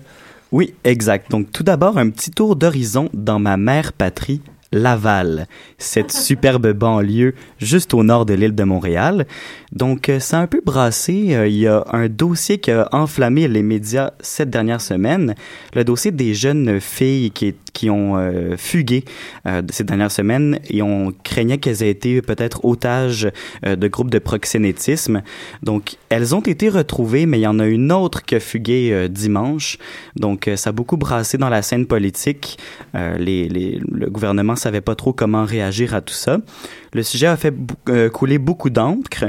Oui, 0.52 0.76
exact. 0.84 1.32
Donc 1.32 1.52
tout 1.52 1.64
d'abord, 1.64 1.98
un 1.98 2.10
petit 2.10 2.30
tour 2.30 2.58
d'horizon 2.58 3.10
dans 3.14 3.40
ma 3.40 3.56
mère 3.56 3.94
patrie, 3.94 4.42
Laval, 4.72 5.48
cette 5.78 6.12
superbe 6.28 6.72
banlieue 6.74 7.36
juste 7.60 7.94
au 7.94 8.04
nord 8.04 8.26
de 8.26 8.34
l'île 8.34 8.56
de 8.56 8.64
Montréal. 8.64 9.26
Donc 9.72 10.10
euh, 10.10 10.20
ça 10.20 10.40
a 10.40 10.42
un 10.42 10.48
peu 10.48 10.62
brassé, 10.66 11.36
Euh, 11.36 11.48
il 11.48 11.58
y 11.58 11.68
a 11.68 11.86
un 11.92 12.08
dossier 12.08 12.60
qui 12.60 12.72
a 12.72 12.88
enflammé 12.92 13.48
les 13.48 13.64
médias 13.64 14.12
cette 14.20 14.50
dernière 14.50 14.82
semaine, 14.82 15.36
le 15.74 15.84
dossier 15.84 16.12
des 16.12 16.34
jeunes 16.34 16.80
filles 16.80 17.32
qui, 17.32 17.56
qui 17.74 17.90
ont 17.90 18.18
euh, 18.18 18.56
fugué 18.58 19.06
euh, 19.48 19.62
ces 19.70 19.84
dernières 19.84 20.12
semaines 20.12 20.60
et 20.70 20.82
on 20.82 21.14
craignait 21.24 21.58
qu'elles 21.58 21.84
aient 21.84 21.90
été 21.90 22.22
peut-être 22.22 22.66
otages 22.66 23.30
euh, 23.66 23.76
de 23.76 23.88
groupes 23.88 24.12
de 24.12 24.20
proxénétisme. 24.20 25.22
Donc 25.64 25.96
elles 26.10 26.36
ont 26.36 26.42
été 26.42 26.70
retrouvées, 26.70 27.26
mais 27.26 27.40
il 27.40 27.44
y 27.44 27.48
en 27.48 27.60
a 27.60 27.66
une 27.66 27.92
autre 27.92 28.24
qui 28.24 28.36
a 28.36 28.40
fugué 28.40 28.90
euh, 28.92 29.08
dimanche. 29.08 29.78
Donc, 30.16 30.48
euh, 30.48 30.56
ça 30.58 30.72
a 30.72 30.74
beaucoup 30.74 30.98
brassé 30.98 31.38
dans 31.38 31.50
la 31.50 31.62
scène 31.62 31.86
politique. 31.86 32.58
Euh, 32.96 33.18
les, 33.18 33.48
les- 33.48 33.80
le 33.92 34.10
gouvernement 34.10 34.56
savait 34.58 34.82
pas 34.82 34.96
trop 34.96 35.14
comment 35.14 35.46
réagir 35.46 35.96
à 35.96 36.02
tout 36.02 36.14
ça. 36.14 36.40
Le 36.94 37.04
sujet 37.04 37.28
a 37.28 37.38
fait 37.38 37.54
couler 38.12 38.38
beaucoup 38.38 38.70
d'encre, 38.70 39.24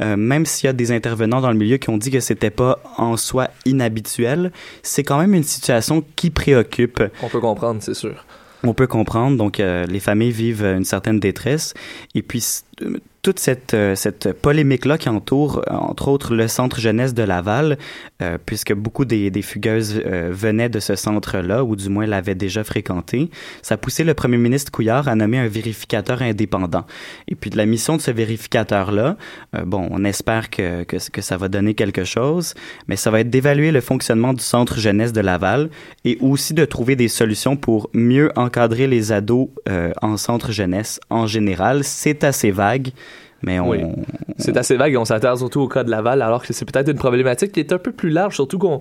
même 0.00 0.46
s'il 0.46 0.66
y 0.66 0.70
a 0.70 0.72
des 0.72 0.92
intervenants 0.92 1.40
dans 1.40 1.50
le 1.50 1.56
milieu 1.58 1.76
qui 1.76 1.90
ont 1.90 1.96
dit 1.98 2.12
que 2.12 2.20
c'était 2.20 2.50
pas 2.50 2.80
en 2.96 3.16
soi 3.16 3.48
inhabituel. 3.66 4.52
C'est 4.84 5.02
quand 5.02 5.18
même 5.18 5.34
une 5.34 5.42
situation 5.42 6.04
qui 6.14 6.30
préoccupe. 6.30 7.02
On 7.22 7.28
peut 7.28 7.40
comprendre, 7.40 7.80
sûr. 7.94 8.24
On 8.64 8.74
peut 8.74 8.86
comprendre. 8.86 9.36
Donc, 9.36 9.60
euh, 9.60 9.86
les 9.86 10.00
familles 10.00 10.32
vivent 10.32 10.64
euh, 10.64 10.76
une 10.76 10.84
certaine 10.84 11.20
détresse. 11.20 11.74
Et 12.14 12.22
puis, 12.22 12.44
euh, 12.82 12.98
toute 13.28 13.40
cette, 13.40 13.74
euh, 13.74 13.94
cette 13.94 14.32
polémique-là 14.32 14.96
qui 14.96 15.10
entoure, 15.10 15.58
euh, 15.58 15.74
entre 15.74 16.08
autres, 16.08 16.34
le 16.34 16.48
centre 16.48 16.80
jeunesse 16.80 17.12
de 17.12 17.22
Laval, 17.22 17.76
euh, 18.22 18.38
puisque 18.42 18.72
beaucoup 18.72 19.04
des, 19.04 19.30
des 19.30 19.42
fugueuses 19.42 20.00
venaient 20.00 20.70
de 20.70 20.80
ce 20.80 20.94
centre-là, 20.94 21.62
ou 21.62 21.76
du 21.76 21.90
moins 21.90 22.06
l'avaient 22.06 22.34
déjà 22.34 22.64
fréquenté, 22.64 23.28
ça 23.60 23.74
a 23.74 23.76
poussé 23.76 24.02
le 24.02 24.14
premier 24.14 24.38
ministre 24.38 24.72
Couillard 24.72 25.08
à 25.08 25.14
nommer 25.14 25.36
un 25.36 25.46
vérificateur 25.46 26.22
indépendant. 26.22 26.86
Et 27.26 27.34
puis 27.34 27.50
de 27.50 27.58
la 27.58 27.66
mission 27.66 27.98
de 27.98 28.00
ce 28.00 28.10
vérificateur-là, 28.10 29.18
bon, 29.66 29.86
on 29.90 30.04
espère 30.04 30.48
que, 30.48 30.86
ça 30.98 31.36
va 31.36 31.48
donner 31.48 31.74
quelque 31.74 32.04
chose, 32.04 32.54
mais 32.86 32.96
ça 32.96 33.10
va 33.10 33.20
être 33.20 33.28
d'évaluer 33.28 33.72
le 33.72 33.82
fonctionnement 33.82 34.32
du 34.32 34.42
centre 34.42 34.78
jeunesse 34.78 35.12
de 35.12 35.20
Laval 35.20 35.68
et 36.06 36.16
aussi 36.22 36.54
de 36.54 36.64
trouver 36.64 36.96
des 36.96 37.08
solutions 37.08 37.56
pour 37.56 37.90
mieux 37.92 38.32
encadrer 38.36 38.86
les 38.86 39.12
ados 39.12 39.48
en 40.00 40.16
centre 40.16 40.50
jeunesse 40.50 40.98
en 41.10 41.26
général. 41.26 41.84
C'est 41.84 42.24
assez 42.24 42.50
vague, 42.50 42.88
mais 43.42 43.60
on... 43.60 43.68
Oui. 43.70 43.80
C'est 44.40 44.56
assez 44.56 44.76
vague 44.76 44.92
et 44.92 44.96
on 44.96 45.04
s'attarde 45.04 45.38
surtout 45.38 45.62
au 45.62 45.68
cas 45.68 45.82
de 45.82 45.90
Laval, 45.90 46.22
alors 46.22 46.46
que 46.46 46.52
c'est 46.52 46.64
peut-être 46.64 46.88
une 46.88 46.96
problématique 46.98 47.50
qui 47.50 47.58
est 47.58 47.72
un 47.72 47.78
peu 47.78 47.90
plus 47.90 48.10
large, 48.10 48.36
surtout 48.36 48.58
qu'on 48.58 48.78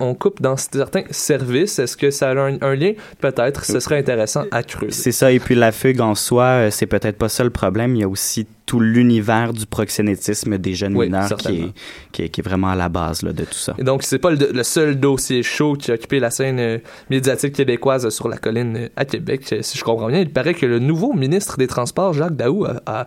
on 0.00 0.14
coupe 0.14 0.40
dans 0.40 0.56
certains 0.56 1.02
services. 1.10 1.78
Est-ce 1.78 1.98
que 1.98 2.10
ça 2.10 2.30
a 2.30 2.34
un, 2.34 2.56
un 2.62 2.74
lien? 2.74 2.92
Peut-être. 3.20 3.66
Ce 3.66 3.78
serait 3.78 3.98
intéressant 3.98 4.44
à 4.50 4.62
creuser. 4.62 4.92
C'est 4.92 5.12
ça, 5.12 5.32
et 5.32 5.38
puis 5.38 5.54
la 5.54 5.70
fugue 5.70 6.00
en 6.00 6.14
soi, 6.14 6.44
euh, 6.44 6.70
c'est 6.70 6.86
peut-être 6.86 7.18
pas 7.18 7.28
ça 7.28 7.44
le 7.44 7.50
problème. 7.50 7.94
Il 7.94 8.00
y 8.00 8.04
a 8.04 8.08
aussi 8.08 8.46
tout 8.64 8.80
l'univers 8.80 9.52
du 9.52 9.66
proxénétisme 9.66 10.58
des 10.58 10.74
jeunes 10.74 10.96
Oui, 10.96 11.06
mineurs 11.06 11.36
qui 11.36 11.60
est, 11.60 11.72
qui, 12.10 12.22
est, 12.22 12.28
qui 12.30 12.40
est 12.40 12.44
vraiment 12.44 12.70
à 12.70 12.74
la 12.74 12.88
base 12.88 13.22
là, 13.22 13.32
de 13.32 13.44
tout 13.44 13.52
ça. 13.54 13.74
Et 13.78 13.84
donc, 13.84 14.02
c'est 14.02 14.18
pas 14.18 14.30
le, 14.30 14.50
le 14.52 14.62
seul 14.62 14.98
dossier 14.98 15.42
chaud 15.42 15.74
qui 15.74 15.90
a 15.90 15.94
occupé 15.94 16.18
la 16.20 16.30
scène 16.30 16.58
euh, 16.58 16.78
médiatique 17.10 17.54
québécoise 17.54 18.08
sur 18.08 18.28
la 18.28 18.38
colline 18.38 18.76
euh, 18.76 18.88
à 18.96 19.04
Québec. 19.04 19.54
Si 19.60 19.76
je 19.78 19.84
comprends 19.84 20.08
bien, 20.08 20.20
il 20.20 20.32
paraît 20.32 20.54
que 20.54 20.66
le 20.66 20.78
nouveau 20.78 21.12
ministre 21.12 21.58
des 21.58 21.66
Transports, 21.66 22.14
Jacques 22.14 22.34
Daou, 22.34 22.64
a- 22.64 22.80
a 22.86 23.06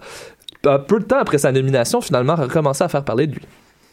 peu 0.61 0.99
de 0.99 1.05
temps 1.05 1.19
après 1.19 1.37
sa 1.37 1.51
nomination, 1.51 2.01
finalement, 2.01 2.33
a 2.33 2.47
commencé 2.47 2.83
à 2.83 2.89
faire 2.89 3.03
parler 3.03 3.27
de 3.27 3.35
lui. 3.35 3.41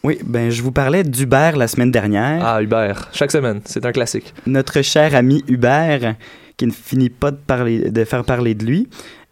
Oui, 0.03 0.19
ben 0.23 0.49
je 0.49 0.61
vous 0.61 0.71
parlais 0.71 1.03
d'Hubert 1.03 1.57
la 1.57 1.67
semaine 1.67 1.91
dernière. 1.91 2.45
Ah, 2.45 2.61
Hubert, 2.61 3.09
chaque 3.13 3.31
semaine, 3.31 3.61
c'est 3.65 3.85
un 3.85 3.91
classique. 3.91 4.33
Notre 4.45 4.81
cher 4.81 5.15
ami 5.15 5.43
Hubert, 5.47 6.15
qui 6.55 6.67
ne 6.67 6.71
finit 6.71 7.09
pas 7.09 7.31
de, 7.31 7.37
parler, 7.37 7.89
de 7.89 8.03
faire 8.03 8.23
parler 8.23 8.53
de 8.53 8.65
lui. 8.65 8.87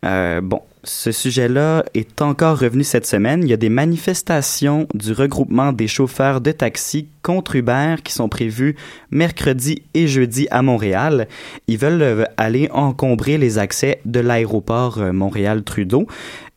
Euh, 0.06 0.42
bon, 0.42 0.62
ce 0.86 1.12
sujet-là 1.12 1.84
est 1.94 2.22
encore 2.22 2.60
revenu 2.60 2.84
cette 2.84 3.08
semaine. 3.08 3.42
Il 3.44 3.50
y 3.50 3.54
a 3.54 3.58
des 3.58 3.70
manifestations 3.70 4.88
du 4.94 5.14
regroupement 5.14 5.74
des 5.74 5.88
chauffeurs 5.88 6.42
de 6.42 6.52
taxi 6.52 7.08
contre 7.24 7.56
Uber 7.56 7.96
qui 8.04 8.14
sont 8.14 8.30
prévues 8.30 8.76
mercredi 9.10 9.82
et 9.96 10.08
jeudi 10.08 10.48
à 10.52 10.62
Montréal. 10.62 11.28
Ils 11.68 11.80
veulent 11.80 12.02
euh, 12.02 12.24
aller 12.38 12.70
encombrer 12.72 13.38
les 13.38 13.58
accès 13.58 14.00
de 14.06 14.20
l'aéroport 14.20 15.00
euh, 15.00 15.12
Montréal-Trudeau. 15.12 16.08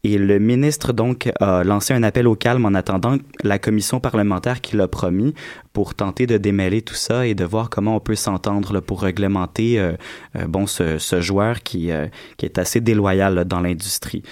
Et 0.04 0.16
le 0.16 0.38
ministre, 0.38 0.92
donc, 0.92 1.28
a 1.40 1.64
lancé 1.64 1.92
un 1.92 2.04
appel 2.04 2.28
au 2.28 2.36
calme 2.36 2.64
en 2.64 2.74
attendant 2.74 3.16
la 3.42 3.58
commission 3.58 3.98
parlementaire 3.98 4.60
qui 4.60 4.76
l'a 4.76 4.86
promis 4.86 5.34
pour 5.72 5.94
tenter 5.94 6.26
de 6.26 6.38
démêler 6.38 6.82
tout 6.82 6.94
ça 6.94 7.26
et 7.26 7.34
de 7.34 7.44
voir 7.44 7.68
comment 7.68 7.96
on 7.96 8.00
peut 8.00 8.14
s'entendre 8.14 8.78
pour 8.80 9.02
réglementer 9.02 9.78
euh, 9.80 9.92
euh, 10.36 10.46
bon, 10.46 10.66
ce, 10.66 11.20
joueur 11.20 11.60
qui, 11.62 11.90
euh, 11.90 12.06
qui 12.36 12.46
est 12.46 12.58
assez 12.58 12.80
déloyal 12.80 13.44
dans 13.44 13.60
l'industrie. 13.60 14.22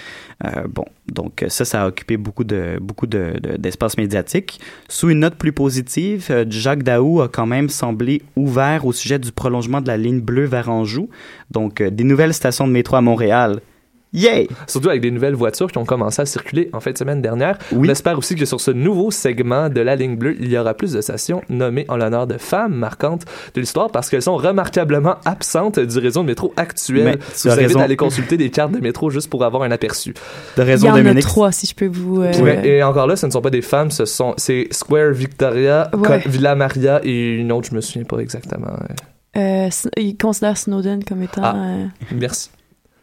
Bon, 0.69 0.85
donc 1.11 1.43
ça, 1.47 1.65
ça 1.65 1.83
a 1.83 1.87
occupé 1.87 2.15
beaucoup 2.15 2.43
de 2.43 2.77
beaucoup 2.79 3.07
de, 3.07 3.33
de- 3.41 3.57
d'espace 3.57 3.97
médiatique. 3.97 4.59
Sous 4.87 5.09
une 5.09 5.19
note 5.21 5.33
plus 5.33 5.51
positive, 5.51 6.45
Jacques 6.49 6.83
Daou 6.83 7.21
a 7.21 7.27
quand 7.27 7.47
même 7.47 7.69
semblé 7.69 8.21
ouvert 8.35 8.85
au 8.85 8.93
sujet 8.93 9.17
du 9.17 9.31
prolongement 9.31 9.81
de 9.81 9.87
la 9.87 9.97
ligne 9.97 10.21
bleue 10.21 10.45
vers 10.45 10.69
Anjou. 10.69 11.09
Donc, 11.49 11.81
des 11.81 12.03
nouvelles 12.03 12.35
stations 12.35 12.67
de 12.67 12.71
métro 12.71 12.97
à 12.97 13.01
Montréal. 13.01 13.61
Yay! 14.13 14.47
Surtout 14.67 14.89
avec 14.89 15.01
des 15.01 15.11
nouvelles 15.11 15.35
voitures 15.35 15.71
qui 15.71 15.77
ont 15.77 15.85
commencé 15.85 16.21
à 16.21 16.25
circuler 16.25 16.69
en 16.73 16.79
fin 16.79 16.91
de 16.91 16.97
semaine 16.97 17.21
dernière. 17.21 17.57
Oui. 17.73 17.87
On 17.87 17.91
espère 17.91 18.17
aussi 18.17 18.35
que 18.35 18.45
sur 18.45 18.61
ce 18.61 18.71
nouveau 18.71 19.11
segment 19.11 19.69
de 19.69 19.81
la 19.81 19.95
ligne 19.95 20.15
bleue, 20.15 20.35
il 20.39 20.49
y 20.49 20.57
aura 20.57 20.73
plus 20.73 20.93
de 20.93 21.01
stations 21.01 21.41
nommées 21.49 21.85
en 21.89 21.97
l'honneur 21.97 22.25
de 22.25 22.37
femmes 22.37 22.73
marquantes 22.73 23.25
de 23.53 23.59
l'histoire 23.59 23.91
parce 23.91 24.09
qu'elles 24.09 24.21
sont 24.21 24.37
remarquablement 24.37 25.15
absentes 25.25 25.79
du 25.79 25.99
réseau 25.99 26.21
de 26.21 26.27
métro 26.27 26.53
actuel. 26.55 27.03
Mais 27.03 27.17
Je 27.35 27.43
vous 27.43 27.49
invite 27.49 27.67
raison. 27.67 27.79
à 27.79 27.83
aller 27.83 27.97
consulter 27.97 28.37
des 28.37 28.49
cartes 28.49 28.71
de 28.71 28.79
métro 28.79 29.09
juste 29.09 29.29
pour 29.29 29.43
avoir 29.43 29.63
un 29.63 29.71
aperçu. 29.71 30.13
De 30.13 30.17
Il 30.57 30.61
y 30.61 30.63
raison, 30.63 30.89
en 30.89 31.05
a 31.05 31.21
trois, 31.21 31.51
si 31.51 31.67
je 31.67 31.75
peux 31.75 31.87
vous... 31.87 32.21
euh, 32.21 32.31
Ouais, 32.41 32.65
et 32.67 32.83
encore 32.83 33.07
là, 33.07 33.15
ce 33.17 33.25
ne 33.25 33.31
sont 33.31 33.41
pas 33.41 33.49
des 33.49 33.61
femmes, 33.61 33.91
ce 33.91 34.05
sont 34.05 34.33
c'est 34.37 34.67
Square 34.71 35.11
Victoria, 35.11 35.89
Ouais. 35.93 36.23
Villa 36.25 36.55
Maria 36.55 37.01
et 37.03 37.35
une 37.35 37.51
autre, 37.51 37.67
je 37.71 37.75
me 37.75 37.81
souviens 37.81 38.03
pas 38.05 38.19
exactement. 38.19 38.67
euh, 39.35 39.69
il 39.97 40.15
considère 40.17 40.57
Snowden 40.57 41.03
comme 41.03 41.23
étant... 41.23 41.41
Ah. 41.43 41.55
euh, 41.57 41.85
Merci. 42.15 42.49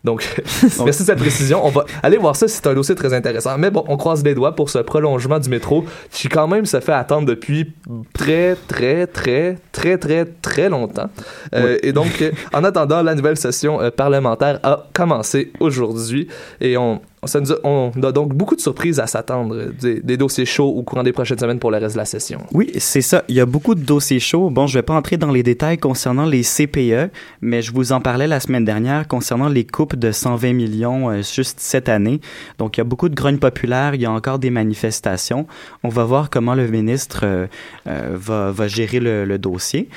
Donc, 0.05 0.43
merci 0.63 1.03
de 1.03 1.07
cette 1.07 1.19
précision. 1.19 1.65
On 1.65 1.71
va 1.71 1.87
aller 2.03 2.19
voir 2.19 2.37
ça, 2.37 2.47
c'est 2.47 2.67
un 2.67 2.75
dossier 2.75 2.95
très 2.95 3.15
intéressant. 3.15 3.57
Mais 3.59 3.71
bon, 3.71 3.85
on 3.89 3.97
croise 3.97 4.23
les 4.23 4.35
doigts 4.35 4.55
pour 4.55 4.69
ce 4.71 4.79
prolongement 4.79 5.39
du 5.39 5.49
métro 5.49 5.85
qui 6.11 6.29
quand 6.29 6.47
même 6.47 6.67
se 6.67 6.79
fait 6.81 6.93
attendre 6.93 7.27
depuis 7.27 7.73
très, 8.13 8.57
très, 8.69 9.07
très, 9.07 9.57
très, 9.73 9.97
très, 9.97 10.27
très 10.27 10.69
longtemps. 10.69 11.09
Euh, 11.55 11.79
Et 11.83 11.93
donc, 11.93 12.23
en 12.53 12.65
attendant, 12.65 13.03
la 13.03 13.15
nouvelle 13.15 13.39
session 13.39 13.81
euh, 13.81 13.91
parlementaire 13.91 14.61
a 14.63 14.87
commencé 14.93 15.53
aujourd'hui 15.59 16.29
et 16.61 16.77
on, 16.77 17.01
on 17.65 17.93
a 18.03 18.13
donc 18.13 18.35
beaucoup 18.35 18.57
de 18.57 18.61
surprises 18.61 19.01
à 19.01 19.07
s'attendre, 19.07 19.55
euh, 19.57 20.01
des, 20.03 20.17
dossiers 20.17 20.47
chauds 20.47 20.69
au 20.69 20.83
courant 20.83 21.03
des 21.03 21.13
prochaines 21.13 21.39
semaines 21.39 21.59
pour 21.59 21.71
le 21.71 21.79
reste 21.79 21.95
de 21.95 21.99
la 21.99 22.05
session. 22.05 22.41
Oui, 22.53 22.73
c'est 22.79 23.03
ça. 23.03 23.25
Il 23.29 23.35
y 23.35 23.41
a 23.41 23.47
beaucoup 23.47 23.75
de 23.75 23.83
dossiers 23.83 24.21
chauds. 24.21 24.51
Bon, 24.51 24.67
je 24.67 24.79
vais 24.79 24.83
pas 24.83 24.95
entrer 24.95 25.17
dans 25.17 25.31
les 25.31 25.43
détails 25.43 25.79
concernant 25.79 26.27
les 26.27 26.43
CPE, 26.43 27.11
mais 27.41 27.63
je 27.63 27.73
vous 27.73 27.93
en 27.93 28.01
parlais 28.01 28.27
la 28.27 28.41
semaine 28.41 28.65
dernière 28.65 29.09
concernant 29.09 29.49
les 29.49 29.65
coupes 29.65 29.97
de 29.97 30.13
120 30.13 30.53
millions 30.53 31.11
euh, 31.11 31.23
juste 31.23 31.61
cette 31.61 31.89
année. 31.89 32.21
Donc, 32.59 32.77
il 32.77 32.81
y 32.81 32.83
a 32.83 32.85
beaucoup 32.85 33.09
de 33.09 33.15
grognes 33.15 33.39
populaires. 33.39 33.95
Il 33.95 34.01
y 34.01 34.07
a 34.07 34.13
encore 34.13 34.39
des 34.39 34.51
manifestations. 34.51 35.47
On 35.83 35.89
va 35.89 36.05
voir 36.05 36.31
comment 36.31 36.55
le 36.55 36.69
ministre 36.69 37.21
euh, 37.25 37.47
va, 37.85 38.51
va 38.51 38.69
gérer 38.69 39.01
le 39.01 39.39
dossier. 39.39 39.89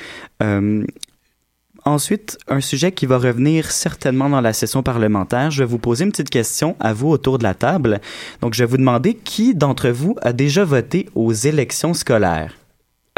Ensuite, 1.84 2.38
un 2.48 2.60
sujet 2.60 2.92
qui 2.92 3.06
va 3.06 3.18
revenir 3.18 3.70
certainement 3.70 4.28
dans 4.28 4.40
la 4.40 4.52
session 4.52 4.82
parlementaire. 4.82 5.50
Je 5.50 5.62
vais 5.62 5.68
vous 5.68 5.78
poser 5.78 6.04
une 6.04 6.10
petite 6.10 6.30
question 6.30 6.76
à 6.80 6.92
vous 6.92 7.08
autour 7.08 7.38
de 7.38 7.44
la 7.44 7.54
table. 7.54 8.00
Donc, 8.42 8.54
je 8.54 8.62
vais 8.62 8.68
vous 8.68 8.76
demander 8.76 9.14
qui 9.14 9.54
d'entre 9.54 9.88
vous 9.88 10.16
a 10.22 10.32
déjà 10.32 10.64
voté 10.64 11.08
aux 11.14 11.32
élections 11.32 11.94
scolaires? 11.94 12.54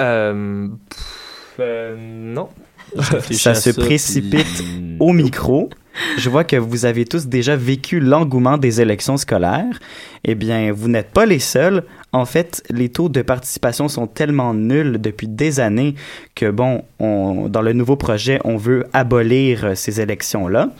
Euh, 0.00 0.68
pff, 0.88 1.56
euh, 1.60 1.96
non. 1.98 2.48
Ça 3.30 3.54
se 3.54 3.70
précipite 3.70 4.64
au 4.98 5.12
micro. 5.12 5.70
Je 6.16 6.28
vois 6.30 6.44
que 6.44 6.56
vous 6.56 6.84
avez 6.84 7.04
tous 7.04 7.26
déjà 7.26 7.56
vécu 7.56 8.00
l'engouement 8.00 8.58
des 8.58 8.80
élections 8.80 9.16
scolaires. 9.16 9.78
Eh 10.24 10.34
bien, 10.34 10.72
vous 10.72 10.88
n'êtes 10.88 11.10
pas 11.10 11.26
les 11.26 11.38
seuls. 11.38 11.84
En 12.12 12.24
fait, 12.24 12.62
les 12.70 12.88
taux 12.88 13.08
de 13.08 13.22
participation 13.22 13.88
sont 13.88 14.06
tellement 14.06 14.54
nuls 14.54 15.00
depuis 15.00 15.28
des 15.28 15.60
années 15.60 15.94
que, 16.34 16.50
bon, 16.50 16.84
on, 16.98 17.48
dans 17.48 17.62
le 17.62 17.72
nouveau 17.72 17.96
projet, 17.96 18.40
on 18.44 18.56
veut 18.56 18.86
abolir 18.92 19.64
euh, 19.64 19.74
ces 19.74 20.00
élections-là. 20.00 20.70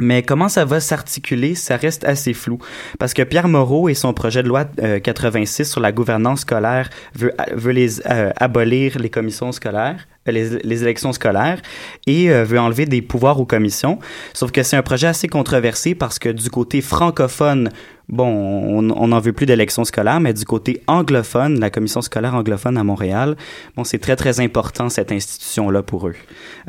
Mais 0.00 0.22
comment 0.22 0.48
ça 0.48 0.64
va 0.64 0.78
s'articuler, 0.78 1.56
ça 1.56 1.76
reste 1.76 2.04
assez 2.04 2.32
flou. 2.32 2.58
Parce 3.00 3.14
que 3.14 3.22
Pierre 3.22 3.48
Moreau 3.48 3.88
et 3.88 3.94
son 3.94 4.12
projet 4.12 4.44
de 4.44 4.48
loi 4.48 4.66
euh, 4.80 5.00
86 5.00 5.64
sur 5.64 5.80
la 5.80 5.90
gouvernance 5.90 6.40
scolaire 6.40 6.88
veut, 7.14 7.32
les, 7.72 8.00
euh, 8.08 8.30
abolir 8.36 8.98
les 8.98 9.10
commissions 9.10 9.50
scolaires, 9.50 10.06
euh, 10.16 10.17
les, 10.30 10.82
élections 10.82 11.12
scolaires, 11.12 11.60
et 12.06 12.30
euh, 12.30 12.44
veut 12.44 12.58
enlever 12.58 12.86
des 12.86 13.02
pouvoirs 13.02 13.40
aux 13.40 13.46
commissions. 13.46 13.98
Sauf 14.34 14.50
que 14.52 14.62
c'est 14.62 14.76
un 14.76 14.82
projet 14.82 15.06
assez 15.06 15.28
controversé 15.28 15.94
parce 15.94 16.18
que 16.18 16.28
du 16.28 16.50
côté 16.50 16.80
francophone, 16.80 17.70
bon, 18.08 18.26
on 18.26 19.08
n'en 19.08 19.20
veut 19.20 19.32
plus 19.32 19.46
d'élections 19.46 19.84
scolaires, 19.84 20.20
mais 20.20 20.32
du 20.32 20.44
côté 20.44 20.82
anglophone, 20.86 21.60
la 21.60 21.70
commission 21.70 22.00
scolaire 22.00 22.34
anglophone 22.34 22.78
à 22.78 22.84
Montréal, 22.84 23.36
bon, 23.76 23.84
c'est 23.84 23.98
très, 23.98 24.16
très 24.16 24.40
important 24.40 24.88
cette 24.88 25.12
institution-là 25.12 25.82
pour 25.82 26.08
eux. 26.08 26.14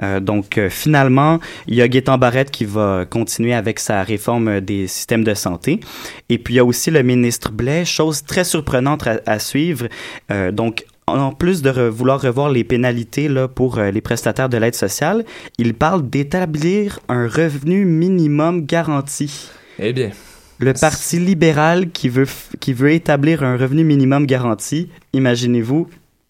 Euh, 0.02 0.20
donc, 0.20 0.58
euh, 0.58 0.70
finalement, 0.70 1.40
il 1.68 1.76
y 1.76 1.82
a 1.82 1.88
Gaétan 1.88 2.18
Barrette 2.18 2.52
qui 2.52 2.66
va 2.66 3.06
continuer 3.10 3.54
avec 3.54 3.80
sa 3.80 4.04
réforme 4.04 4.60
des 4.60 4.88
systèmes 4.88 5.24
de 5.24 5.34
santé. 5.34 5.80
Et 6.30 6.38
puis, 6.38 6.56
il 6.56 6.58
y 6.58 6.60
a 6.60 6.66
aussi 6.66 6.92
le 6.92 7.04
ministre 7.04 7.52
Blais, 7.52 7.86
chose 7.86 8.24
très 8.24 8.44
surprenante 8.44 9.08
à, 9.26 9.40
suivre. 9.40 9.88
Donc, 10.52 10.86
en 11.10 11.32
plus 11.32 11.62
de 11.62 11.70
re- 11.70 11.90
vouloir 11.90 12.22
revoir 12.22 12.50
les 12.50 12.64
pénalités 12.64 13.28
là, 13.28 13.48
pour 13.48 13.78
euh, 13.78 13.92
les 13.92 14.02
prestataires 14.02 14.50
de 14.50 14.58
l'aide 14.58 14.76
sociale, 14.76 15.26
il 15.58 15.74
parle 15.74 16.10
d'établir 16.10 17.00
un 17.10 17.28
revenu 17.28 17.86
minimum 17.86 18.66
garanti. 18.66 19.50
Eh 19.80 19.94
bien, 19.94 20.12
Le 20.60 20.74
Parti 20.74 21.20
libéral 21.20 21.90
qui 21.92 22.10
veut, 22.10 22.28
qui 22.60 22.74
veut 22.74 22.92
établir 22.92 23.44
un 23.44 23.56
revenu 23.58 23.84
minimum 23.84 24.26
garanti, 24.26 24.90
imaginez-vous, 25.14 25.88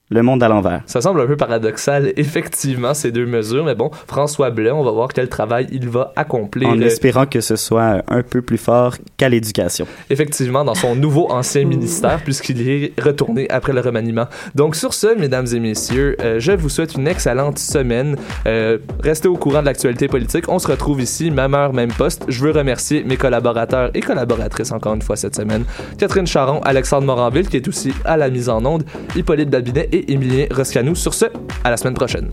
le 0.10 0.24
monde 0.24 0.41
à 0.41 0.48
l'envers. 0.48 0.82
Ça 0.86 1.02
semble 1.02 1.22
un 1.22 1.28
peu 1.28 1.38
paradoxal, 1.38 2.13
effectivement, 2.17 2.93
ces 2.93 3.12
deux 3.12 3.26
mesures, 3.26 3.63
mais 3.63 3.76
bon, 3.76 3.91
François 4.08 4.50
Blais, 4.50 4.72
on 4.72 4.84
va 4.84 4.91
voir 4.91 5.10
quel 5.10 5.30
travail 5.30 5.67
il 5.72 5.88
va 5.88 6.13
accomplir. 6.15 6.69
En 6.69 6.80
espérant 6.82 7.26
que 7.26 7.41
ce 7.41 7.56
soit 7.56 8.02
un 8.08 8.24
peu 8.24 8.41
plus 8.41 8.58
fort 8.58 8.95
qu'à 9.17 9.30
l'éducation. 9.30 9.86
effectivement 10.10 10.63
dans 10.63 10.76
son 10.76 10.95
nouveau 10.95 11.32
ancien 11.32 11.65
ministère 11.65 12.22
puisqu'il 12.24 12.67
est 12.67 13.00
retourné 13.02 13.50
après 13.50 13.74
le 13.74 13.82
remaniement. 13.82 14.26
Donc 14.56 14.76
sur 14.76 14.93
ce, 14.93 15.17
mesdames 15.17 15.48
et 15.54 15.60
messieurs, 15.60 16.15
euh, 16.22 16.39
je 16.39 16.52
vous 16.54 16.69
souhaite 16.69 16.95
une 16.95 17.08
excellente 17.08 17.60
semaine. 17.60 18.15
Euh, 18.48 18.78
restez 19.02 19.28
au 19.28 19.38
courant 19.38 19.62
de 19.62 19.65
l'actualité 19.65 20.08
politique. 20.08 20.45
On 20.50 20.60
se 20.60 20.67
retrouve 20.67 21.02
ici, 21.02 21.32
même 21.32 21.54
heure, 21.54 21.74
même 21.74 21.91
poste. 21.91 22.26
Je 22.28 22.43
veux 22.43 22.52
remercier 22.52 23.04
mes 23.04 23.17
collaborateurs 23.17 23.91
et 23.93 24.00
collaboratrices 24.00 24.72
encore 24.72 24.95
une 24.95 25.02
fois 25.02 25.15
cette 25.15 25.36
semaine. 25.36 25.65
Catherine 25.98 26.28
Charon, 26.28 26.62
Alexandre 26.63 27.06
Moranville 27.06 27.48
qui 27.48 27.58
est 27.58 27.67
aussi 27.67 27.93
à 28.06 28.17
la 28.17 28.30
mise 28.30 28.50
en 28.50 28.65
onde, 28.65 28.84
Hippolyte 29.15 29.50
Babinet 29.50 29.89
et 29.91 29.99
Émilien 30.08 30.46
Roscanou. 30.52 30.96
Sur 30.96 31.14
ce, 31.14 31.26
à 31.64 31.70
la 31.70 31.78
semaine 31.78 31.94
prochaine. 31.94 32.30